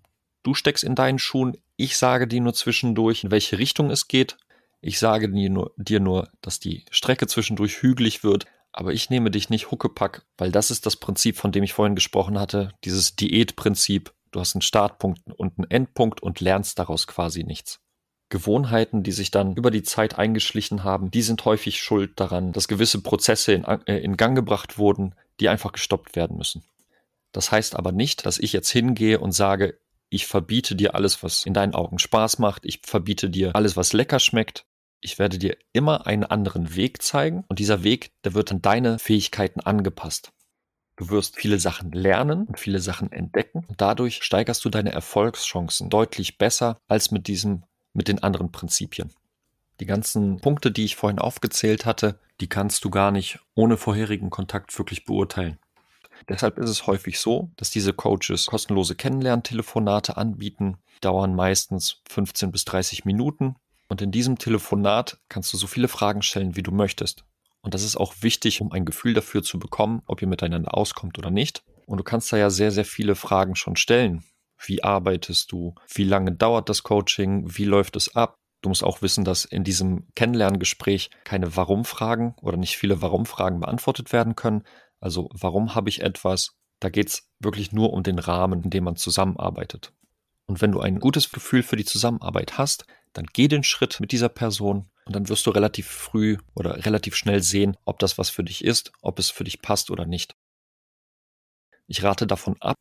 Du 0.42 0.54
steckst 0.54 0.84
in 0.84 0.94
deinen 0.94 1.18
Schuhen. 1.18 1.56
Ich 1.76 1.96
sage 1.96 2.26
dir 2.26 2.40
nur 2.40 2.54
zwischendurch, 2.54 3.24
in 3.24 3.30
welche 3.30 3.58
Richtung 3.58 3.90
es 3.90 4.08
geht. 4.08 4.36
Ich 4.82 4.98
sage 4.98 5.30
dir 5.30 5.48
nur, 5.48 5.72
dir 5.76 6.00
nur, 6.00 6.28
dass 6.40 6.58
die 6.58 6.84
Strecke 6.90 7.28
zwischendurch 7.28 7.82
hügelig 7.82 8.24
wird, 8.24 8.46
aber 8.72 8.92
ich 8.92 9.10
nehme 9.10 9.30
dich 9.30 9.48
nicht 9.48 9.70
huckepack, 9.70 10.26
weil 10.36 10.50
das 10.50 10.72
ist 10.72 10.86
das 10.86 10.96
Prinzip, 10.96 11.36
von 11.36 11.52
dem 11.52 11.62
ich 11.62 11.72
vorhin 11.72 11.94
gesprochen 11.94 12.38
hatte, 12.38 12.72
dieses 12.84 13.14
Diätprinzip. 13.14 14.12
Du 14.32 14.40
hast 14.40 14.56
einen 14.56 14.62
Startpunkt 14.62 15.20
und 15.36 15.58
einen 15.58 15.70
Endpunkt 15.70 16.20
und 16.22 16.40
lernst 16.40 16.78
daraus 16.78 17.06
quasi 17.06 17.44
nichts. 17.44 17.80
Gewohnheiten, 18.28 19.02
die 19.02 19.12
sich 19.12 19.30
dann 19.30 19.54
über 19.54 19.70
die 19.70 19.82
Zeit 19.82 20.18
eingeschlichen 20.18 20.82
haben, 20.82 21.10
die 21.10 21.22
sind 21.22 21.44
häufig 21.44 21.80
schuld 21.80 22.18
daran, 22.18 22.52
dass 22.52 22.66
gewisse 22.66 23.02
Prozesse 23.02 23.52
in, 23.52 23.64
äh, 23.64 23.98
in 23.98 24.16
Gang 24.16 24.34
gebracht 24.34 24.78
wurden, 24.78 25.14
die 25.38 25.48
einfach 25.48 25.72
gestoppt 25.72 26.16
werden 26.16 26.38
müssen. 26.38 26.64
Das 27.30 27.52
heißt 27.52 27.76
aber 27.76 27.92
nicht, 27.92 28.26
dass 28.26 28.38
ich 28.38 28.52
jetzt 28.52 28.70
hingehe 28.70 29.20
und 29.20 29.32
sage, 29.32 29.78
ich 30.08 30.26
verbiete 30.26 30.74
dir 30.74 30.94
alles, 30.94 31.22
was 31.22 31.46
in 31.46 31.54
deinen 31.54 31.74
Augen 31.74 31.98
Spaß 31.98 32.38
macht, 32.38 32.64
ich 32.64 32.80
verbiete 32.84 33.30
dir 33.30 33.54
alles, 33.54 33.76
was 33.76 33.92
lecker 33.92 34.18
schmeckt. 34.18 34.64
Ich 35.04 35.18
werde 35.18 35.36
dir 35.36 35.56
immer 35.72 36.06
einen 36.06 36.22
anderen 36.22 36.76
Weg 36.76 37.02
zeigen 37.02 37.42
und 37.48 37.58
dieser 37.58 37.82
Weg, 37.82 38.12
der 38.22 38.34
wird 38.34 38.52
an 38.52 38.62
deine 38.62 39.00
Fähigkeiten 39.00 39.58
angepasst. 39.58 40.32
Du 40.94 41.10
wirst 41.10 41.34
viele 41.34 41.58
Sachen 41.58 41.90
lernen 41.90 42.44
und 42.44 42.60
viele 42.60 42.78
Sachen 42.78 43.10
entdecken 43.10 43.64
und 43.66 43.80
dadurch 43.80 44.22
steigerst 44.22 44.64
du 44.64 44.68
deine 44.70 44.92
Erfolgschancen 44.92 45.90
deutlich 45.90 46.38
besser 46.38 46.78
als 46.86 47.10
mit 47.10 47.26
diesem, 47.26 47.64
mit 47.92 48.06
den 48.06 48.22
anderen 48.22 48.52
Prinzipien. 48.52 49.10
Die 49.80 49.86
ganzen 49.86 50.40
Punkte, 50.40 50.70
die 50.70 50.84
ich 50.84 50.94
vorhin 50.94 51.18
aufgezählt 51.18 51.84
hatte, 51.84 52.20
die 52.40 52.48
kannst 52.48 52.84
du 52.84 52.90
gar 52.90 53.10
nicht 53.10 53.40
ohne 53.56 53.76
vorherigen 53.76 54.30
Kontakt 54.30 54.78
wirklich 54.78 55.04
beurteilen. 55.04 55.58
Deshalb 56.28 56.58
ist 56.58 56.70
es 56.70 56.86
häufig 56.86 57.18
so, 57.18 57.50
dass 57.56 57.70
diese 57.70 57.92
Coaches 57.92 58.46
kostenlose 58.46 58.94
Kennenlerntelefonate 58.94 60.16
anbieten, 60.16 60.78
dauern 61.00 61.34
meistens 61.34 62.02
15 62.08 62.52
bis 62.52 62.64
30 62.66 63.04
Minuten 63.04 63.56
und 63.92 64.00
in 64.00 64.10
diesem 64.10 64.38
Telefonat 64.38 65.18
kannst 65.28 65.52
du 65.52 65.58
so 65.58 65.66
viele 65.66 65.86
Fragen 65.86 66.22
stellen, 66.22 66.56
wie 66.56 66.62
du 66.62 66.70
möchtest. 66.70 67.26
Und 67.60 67.74
das 67.74 67.82
ist 67.82 67.96
auch 67.96 68.14
wichtig, 68.22 68.62
um 68.62 68.72
ein 68.72 68.86
Gefühl 68.86 69.12
dafür 69.12 69.42
zu 69.42 69.58
bekommen, 69.58 70.00
ob 70.06 70.22
ihr 70.22 70.28
miteinander 70.28 70.74
auskommt 70.74 71.18
oder 71.18 71.30
nicht. 71.30 71.62
Und 71.84 71.98
du 71.98 72.02
kannst 72.02 72.32
da 72.32 72.38
ja 72.38 72.48
sehr, 72.48 72.72
sehr 72.72 72.86
viele 72.86 73.14
Fragen 73.14 73.54
schon 73.54 73.76
stellen. 73.76 74.24
Wie 74.64 74.82
arbeitest 74.82 75.52
du? 75.52 75.74
Wie 75.92 76.04
lange 76.04 76.32
dauert 76.32 76.70
das 76.70 76.84
Coaching? 76.84 77.44
Wie 77.54 77.66
läuft 77.66 77.96
es 77.96 78.16
ab? 78.16 78.36
Du 78.62 78.70
musst 78.70 78.82
auch 78.82 79.02
wissen, 79.02 79.24
dass 79.26 79.44
in 79.44 79.62
diesem 79.62 80.06
Kennenlerngespräch 80.14 81.10
keine 81.24 81.54
Warum-Fragen 81.54 82.34
oder 82.40 82.56
nicht 82.56 82.78
viele 82.78 83.02
Warum-Fragen 83.02 83.60
beantwortet 83.60 84.14
werden 84.14 84.36
können. 84.36 84.62
Also 85.00 85.28
warum 85.34 85.74
habe 85.74 85.90
ich 85.90 86.00
etwas? 86.00 86.54
Da 86.80 86.88
geht 86.88 87.08
es 87.08 87.28
wirklich 87.40 87.72
nur 87.72 87.92
um 87.92 88.02
den 88.02 88.18
Rahmen, 88.18 88.62
in 88.62 88.70
dem 88.70 88.84
man 88.84 88.96
zusammenarbeitet. 88.96 89.92
Und 90.46 90.60
wenn 90.60 90.72
du 90.72 90.80
ein 90.80 90.98
gutes 90.98 91.30
Gefühl 91.30 91.62
für 91.62 91.76
die 91.76 91.84
Zusammenarbeit 91.84 92.58
hast, 92.58 92.86
dann 93.12 93.26
geh 93.32 93.48
den 93.48 93.64
Schritt 93.64 94.00
mit 94.00 94.12
dieser 94.12 94.28
Person 94.28 94.90
und 95.04 95.16
dann 95.16 95.28
wirst 95.28 95.46
du 95.46 95.50
relativ 95.50 95.86
früh 95.88 96.38
oder 96.54 96.84
relativ 96.84 97.16
schnell 97.16 97.42
sehen, 97.42 97.76
ob 97.84 97.98
das 97.98 98.18
was 98.18 98.30
für 98.30 98.44
dich 98.44 98.64
ist, 98.64 98.92
ob 99.00 99.18
es 99.18 99.30
für 99.30 99.44
dich 99.44 99.62
passt 99.62 99.90
oder 99.90 100.06
nicht. 100.06 100.34
Ich 101.86 102.02
rate 102.02 102.26
davon 102.26 102.56
ab, 102.60 102.76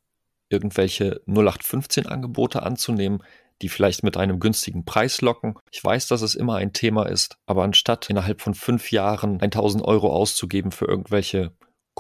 irgendwelche 0.50 1.22
0815 1.26 2.06
Angebote 2.06 2.64
anzunehmen, 2.64 3.24
die 3.62 3.70
vielleicht 3.70 4.04
mit 4.04 4.18
einem 4.18 4.40
günstigen 4.40 4.86
Preis 4.86 5.22
locken. 5.22 5.56
Ich 5.72 5.84
weiß, 5.84 6.08
dass 6.08 6.22
es 6.22 6.36
immer 6.36 6.56
ein 6.56 6.74
Thema 6.74 7.08
ist, 7.08 7.38
aber 7.46 7.64
anstatt 7.64 8.10
innerhalb 8.10 8.42
von 8.42 8.54
fünf 8.54 8.92
Jahren 8.92 9.40
1000 9.40 9.84
Euro 9.84 10.12
auszugeben 10.14 10.72
für 10.72 10.86
irgendwelche 10.86 11.52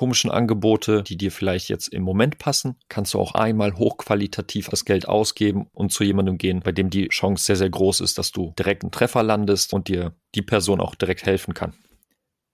komischen 0.01 0.31
Angebote, 0.31 1.03
die 1.03 1.15
dir 1.15 1.31
vielleicht 1.31 1.69
jetzt 1.69 1.87
im 1.89 2.01
Moment 2.01 2.39
passen, 2.39 2.75
kannst 2.89 3.13
du 3.13 3.19
auch 3.19 3.35
einmal 3.35 3.75
hochqualitativ 3.75 4.67
das 4.67 4.83
Geld 4.83 5.07
ausgeben 5.07 5.67
und 5.73 5.93
zu 5.93 6.03
jemandem 6.03 6.39
gehen, 6.39 6.61
bei 6.61 6.71
dem 6.71 6.89
die 6.89 7.07
Chance 7.09 7.45
sehr, 7.45 7.55
sehr 7.55 7.69
groß 7.69 7.99
ist, 8.01 8.17
dass 8.17 8.31
du 8.31 8.51
direkt 8.57 8.81
einen 8.81 8.89
Treffer 8.89 9.21
landest 9.21 9.73
und 9.73 9.89
dir 9.89 10.15
die 10.33 10.41
Person 10.41 10.81
auch 10.81 10.95
direkt 10.95 11.27
helfen 11.27 11.53
kann. 11.53 11.75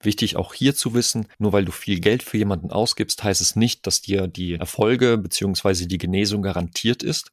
Wichtig 0.01 0.35
auch 0.35 0.53
hier 0.53 0.75
zu 0.75 0.93
wissen, 0.93 1.27
nur 1.39 1.53
weil 1.53 1.63
du 1.63 1.71
viel 1.71 2.01
Geld 2.01 2.21
für 2.21 2.37
jemanden 2.37 2.69
ausgibst, 2.69 3.23
heißt 3.23 3.39
es 3.39 3.55
nicht, 3.55 3.87
dass 3.87 4.01
dir 4.01 4.27
die 4.27 4.55
Erfolge 4.55 5.17
bzw. 5.17 5.85
die 5.85 5.99
Genesung 5.99 6.41
garantiert 6.41 7.01
ist. 7.01 7.31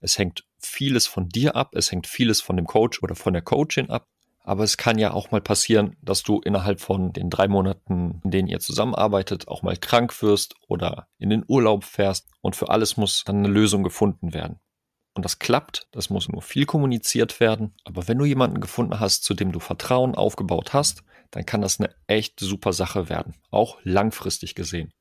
Es 0.00 0.18
hängt 0.18 0.44
vieles 0.58 1.06
von 1.06 1.28
dir 1.28 1.54
ab, 1.54 1.76
es 1.76 1.92
hängt 1.92 2.08
vieles 2.08 2.40
von 2.40 2.56
dem 2.56 2.66
Coach 2.66 3.00
oder 3.00 3.14
von 3.14 3.32
der 3.32 3.42
Coachin 3.42 3.90
ab. 3.90 4.08
Aber 4.44 4.64
es 4.64 4.76
kann 4.76 4.98
ja 4.98 5.12
auch 5.12 5.30
mal 5.30 5.40
passieren, 5.40 5.96
dass 6.02 6.22
du 6.22 6.40
innerhalb 6.40 6.80
von 6.80 7.12
den 7.12 7.30
drei 7.30 7.46
Monaten, 7.46 8.20
in 8.24 8.30
denen 8.30 8.48
ihr 8.48 8.60
zusammenarbeitet, 8.60 9.46
auch 9.48 9.62
mal 9.62 9.76
krank 9.76 10.20
wirst 10.22 10.54
oder 10.66 11.06
in 11.18 11.30
den 11.30 11.44
Urlaub 11.46 11.84
fährst. 11.84 12.28
Und 12.40 12.56
für 12.56 12.68
alles 12.68 12.96
muss 12.96 13.22
dann 13.24 13.38
eine 13.38 13.48
Lösung 13.48 13.84
gefunden 13.84 14.34
werden. 14.34 14.58
Und 15.14 15.24
das 15.24 15.38
klappt, 15.38 15.88
das 15.92 16.10
muss 16.10 16.28
nur 16.28 16.42
viel 16.42 16.66
kommuniziert 16.66 17.38
werden. 17.38 17.74
Aber 17.84 18.08
wenn 18.08 18.18
du 18.18 18.24
jemanden 18.24 18.60
gefunden 18.60 18.98
hast, 18.98 19.24
zu 19.24 19.34
dem 19.34 19.52
du 19.52 19.60
Vertrauen 19.60 20.14
aufgebaut 20.14 20.72
hast, 20.72 21.04
dann 21.30 21.46
kann 21.46 21.60
das 21.60 21.78
eine 21.78 21.94
echt 22.06 22.40
super 22.40 22.72
Sache 22.72 23.08
werden. 23.08 23.34
Auch 23.50 23.78
langfristig 23.84 24.54
gesehen. 24.54 24.92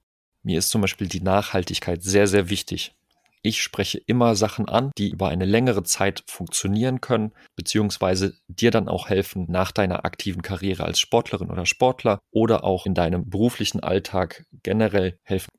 Mir 0.43 0.59
ist 0.59 0.69
zum 0.69 0.81
Beispiel 0.81 1.07
die 1.07 1.21
Nachhaltigkeit 1.21 2.03
sehr, 2.03 2.27
sehr 2.27 2.49
wichtig. 2.49 2.93
Ich 3.43 3.63
spreche 3.63 3.97
immer 3.97 4.35
Sachen 4.35 4.69
an, 4.69 4.91
die 4.97 5.09
über 5.09 5.29
eine 5.29 5.45
längere 5.45 5.83
Zeit 5.83 6.23
funktionieren 6.27 7.01
können, 7.01 7.33
beziehungsweise 7.55 8.35
dir 8.47 8.69
dann 8.69 8.87
auch 8.87 9.09
helfen 9.09 9.47
nach 9.49 9.71
deiner 9.71 10.05
aktiven 10.05 10.43
Karriere 10.43 10.83
als 10.83 10.99
Sportlerin 10.99 11.49
oder 11.49 11.65
Sportler 11.65 12.19
oder 12.29 12.63
auch 12.63 12.85
in 12.85 12.93
deinem 12.93 13.29
beruflichen 13.29 13.79
Alltag 13.79 14.45
generell 14.61 15.17
helfen. 15.23 15.49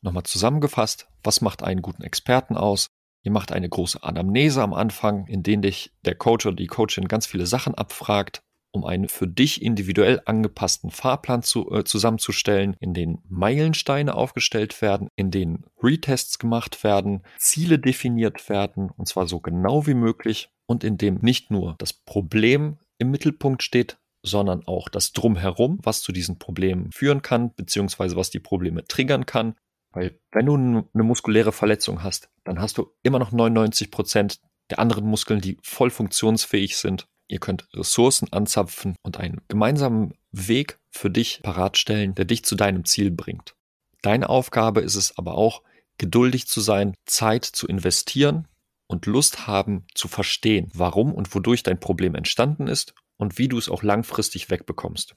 Nochmal 0.00 0.22
zusammengefasst, 0.22 1.08
was 1.22 1.42
macht 1.42 1.62
einen 1.62 1.82
guten 1.82 2.02
Experten 2.02 2.56
aus? 2.56 2.86
Ihr 3.22 3.32
macht 3.32 3.52
eine 3.52 3.68
große 3.68 4.02
Anamnese 4.02 4.62
am 4.62 4.72
Anfang, 4.72 5.26
in 5.26 5.42
denen 5.42 5.62
dich 5.62 5.92
der 6.04 6.14
Coach 6.14 6.46
oder 6.46 6.56
die 6.56 6.66
Coachin 6.66 7.08
ganz 7.08 7.26
viele 7.26 7.46
Sachen 7.46 7.74
abfragt 7.74 8.42
um 8.74 8.84
einen 8.84 9.08
für 9.08 9.28
dich 9.28 9.62
individuell 9.62 10.20
angepassten 10.24 10.90
Fahrplan 10.90 11.42
zu, 11.42 11.70
äh, 11.70 11.84
zusammenzustellen, 11.84 12.76
in 12.80 12.92
den 12.92 13.18
Meilensteine 13.28 14.14
aufgestellt 14.14 14.82
werden, 14.82 15.08
in 15.14 15.30
denen 15.30 15.64
Retests 15.80 16.40
gemacht 16.40 16.82
werden, 16.82 17.22
Ziele 17.38 17.78
definiert 17.78 18.48
werden, 18.48 18.90
und 18.90 19.06
zwar 19.06 19.28
so 19.28 19.38
genau 19.38 19.86
wie 19.86 19.94
möglich, 19.94 20.50
und 20.66 20.82
in 20.82 20.98
dem 20.98 21.18
nicht 21.22 21.50
nur 21.50 21.76
das 21.78 21.92
Problem 21.92 22.78
im 22.98 23.10
Mittelpunkt 23.10 23.62
steht, 23.62 23.98
sondern 24.22 24.66
auch 24.66 24.88
das 24.88 25.12
Drumherum, 25.12 25.78
was 25.82 26.00
zu 26.00 26.10
diesen 26.10 26.38
Problemen 26.38 26.90
führen 26.90 27.22
kann, 27.22 27.54
beziehungsweise 27.54 28.16
was 28.16 28.30
die 28.30 28.40
Probleme 28.40 28.84
triggern 28.84 29.26
kann. 29.26 29.54
Weil 29.92 30.18
wenn 30.32 30.46
du 30.46 30.54
eine 30.54 31.02
muskuläre 31.04 31.52
Verletzung 31.52 32.02
hast, 32.02 32.28
dann 32.42 32.60
hast 32.60 32.78
du 32.78 32.90
immer 33.04 33.20
noch 33.20 33.30
99 33.30 33.92
Prozent 33.92 34.40
der 34.70 34.78
anderen 34.78 35.04
Muskeln, 35.04 35.40
die 35.40 35.58
voll 35.62 35.90
funktionsfähig 35.90 36.76
sind 36.76 37.06
Ihr 37.28 37.38
könnt 37.38 37.66
Ressourcen 37.74 38.32
anzapfen 38.32 38.96
und 39.02 39.18
einen 39.18 39.40
gemeinsamen 39.48 40.14
Weg 40.30 40.78
für 40.90 41.10
dich 41.10 41.40
paratstellen, 41.42 42.14
der 42.14 42.24
dich 42.24 42.44
zu 42.44 42.54
deinem 42.54 42.84
Ziel 42.84 43.10
bringt. 43.10 43.54
Deine 44.02 44.28
Aufgabe 44.28 44.80
ist 44.80 44.96
es 44.96 45.16
aber 45.16 45.34
auch, 45.34 45.62
geduldig 45.96 46.46
zu 46.46 46.60
sein, 46.60 46.96
Zeit 47.06 47.44
zu 47.44 47.66
investieren 47.66 48.48
und 48.86 49.06
Lust 49.06 49.46
haben 49.46 49.86
zu 49.94 50.08
verstehen, 50.08 50.70
warum 50.74 51.14
und 51.14 51.34
wodurch 51.34 51.62
dein 51.62 51.80
Problem 51.80 52.14
entstanden 52.14 52.66
ist 52.66 52.94
und 53.16 53.38
wie 53.38 53.48
du 53.48 53.58
es 53.58 53.68
auch 53.68 53.82
langfristig 53.82 54.50
wegbekommst. 54.50 55.16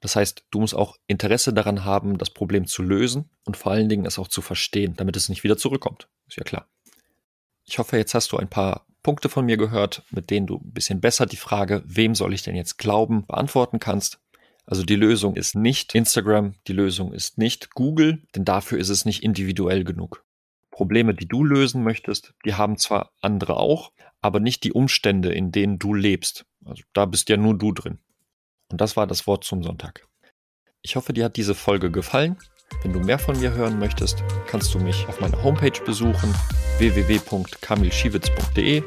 Das 0.00 0.16
heißt, 0.16 0.44
du 0.50 0.60
musst 0.60 0.74
auch 0.74 0.96
Interesse 1.06 1.54
daran 1.54 1.84
haben, 1.84 2.18
das 2.18 2.30
Problem 2.30 2.66
zu 2.66 2.82
lösen 2.82 3.30
und 3.44 3.56
vor 3.56 3.72
allen 3.72 3.88
Dingen 3.88 4.04
es 4.04 4.18
auch 4.18 4.28
zu 4.28 4.42
verstehen, 4.42 4.94
damit 4.96 5.16
es 5.16 5.28
nicht 5.28 5.44
wieder 5.44 5.56
zurückkommt. 5.56 6.08
Ist 6.28 6.36
ja 6.36 6.44
klar. 6.44 6.68
Ich 7.64 7.78
hoffe, 7.78 7.96
jetzt 7.96 8.14
hast 8.14 8.30
du 8.32 8.36
ein 8.36 8.50
paar 8.50 8.86
Punkte 9.04 9.28
von 9.28 9.44
mir 9.44 9.56
gehört, 9.56 10.02
mit 10.10 10.30
denen 10.30 10.48
du 10.48 10.56
ein 10.56 10.72
bisschen 10.72 11.00
besser 11.00 11.26
die 11.26 11.36
Frage, 11.36 11.84
wem 11.86 12.16
soll 12.16 12.34
ich 12.34 12.42
denn 12.42 12.56
jetzt 12.56 12.78
glauben, 12.78 13.24
beantworten 13.26 13.78
kannst. 13.78 14.18
Also 14.66 14.82
die 14.82 14.96
Lösung 14.96 15.36
ist 15.36 15.54
nicht 15.54 15.94
Instagram, 15.94 16.54
die 16.66 16.72
Lösung 16.72 17.12
ist 17.12 17.38
nicht 17.38 17.70
Google, 17.74 18.22
denn 18.34 18.44
dafür 18.44 18.78
ist 18.78 18.88
es 18.88 19.04
nicht 19.04 19.22
individuell 19.22 19.84
genug. 19.84 20.24
Probleme, 20.70 21.14
die 21.14 21.28
du 21.28 21.44
lösen 21.44 21.84
möchtest, 21.84 22.34
die 22.44 22.54
haben 22.54 22.78
zwar 22.78 23.12
andere 23.20 23.58
auch, 23.58 23.92
aber 24.20 24.40
nicht 24.40 24.64
die 24.64 24.72
Umstände, 24.72 25.32
in 25.32 25.52
denen 25.52 25.78
du 25.78 25.92
lebst. 25.94 26.46
Also 26.64 26.82
da 26.94 27.04
bist 27.04 27.28
ja 27.28 27.36
nur 27.36 27.56
du 27.56 27.72
drin. 27.72 27.98
Und 28.72 28.80
das 28.80 28.96
war 28.96 29.06
das 29.06 29.26
Wort 29.26 29.44
zum 29.44 29.62
Sonntag. 29.62 30.08
Ich 30.80 30.96
hoffe, 30.96 31.12
dir 31.12 31.26
hat 31.26 31.36
diese 31.36 31.54
Folge 31.54 31.90
gefallen. 31.90 32.38
Wenn 32.82 32.92
du 32.92 33.00
mehr 33.00 33.18
von 33.18 33.38
mir 33.38 33.52
hören 33.52 33.78
möchtest, 33.78 34.22
kannst 34.46 34.74
du 34.74 34.78
mich 34.78 35.06
auf 35.08 35.20
meiner 35.20 35.42
Homepage 35.42 35.80
besuchen 35.84 36.34
www.kamilschiewitz.de. 36.78 38.82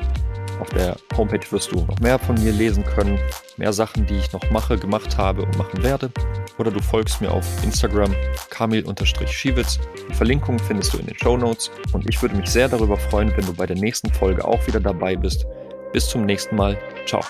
Auf 0.59 0.69
der 0.69 0.95
Homepage 1.15 1.51
wirst 1.51 1.71
du 1.71 1.85
noch 1.85 1.99
mehr 1.99 2.17
von 2.17 2.35
mir 2.43 2.51
lesen 2.51 2.83
können, 2.83 3.19
mehr 3.57 3.73
Sachen, 3.73 4.07
die 4.07 4.15
ich 4.15 4.31
noch 4.31 4.49
mache, 4.49 4.77
gemacht 4.77 5.17
habe 5.17 5.43
und 5.43 5.55
machen 5.57 5.83
werde. 5.83 6.11
Oder 6.57 6.71
du 6.71 6.81
folgst 6.81 7.21
mir 7.21 7.31
auf 7.31 7.45
Instagram 7.63 8.15
kamil-schiewitz. 8.49 9.79
Die 10.09 10.15
Verlinkung 10.15 10.57
findest 10.57 10.93
du 10.93 10.97
in 10.97 11.05
den 11.05 11.17
Show 11.17 11.37
Notes. 11.37 11.69
Und 11.93 12.09
ich 12.09 12.19
würde 12.21 12.35
mich 12.35 12.49
sehr 12.49 12.67
darüber 12.67 12.97
freuen, 12.97 13.31
wenn 13.37 13.45
du 13.45 13.53
bei 13.53 13.67
der 13.67 13.77
nächsten 13.77 14.11
Folge 14.11 14.43
auch 14.43 14.65
wieder 14.65 14.79
dabei 14.79 15.15
bist. 15.15 15.45
Bis 15.93 16.09
zum 16.09 16.25
nächsten 16.25 16.55
Mal. 16.55 16.77
Ciao. 17.05 17.21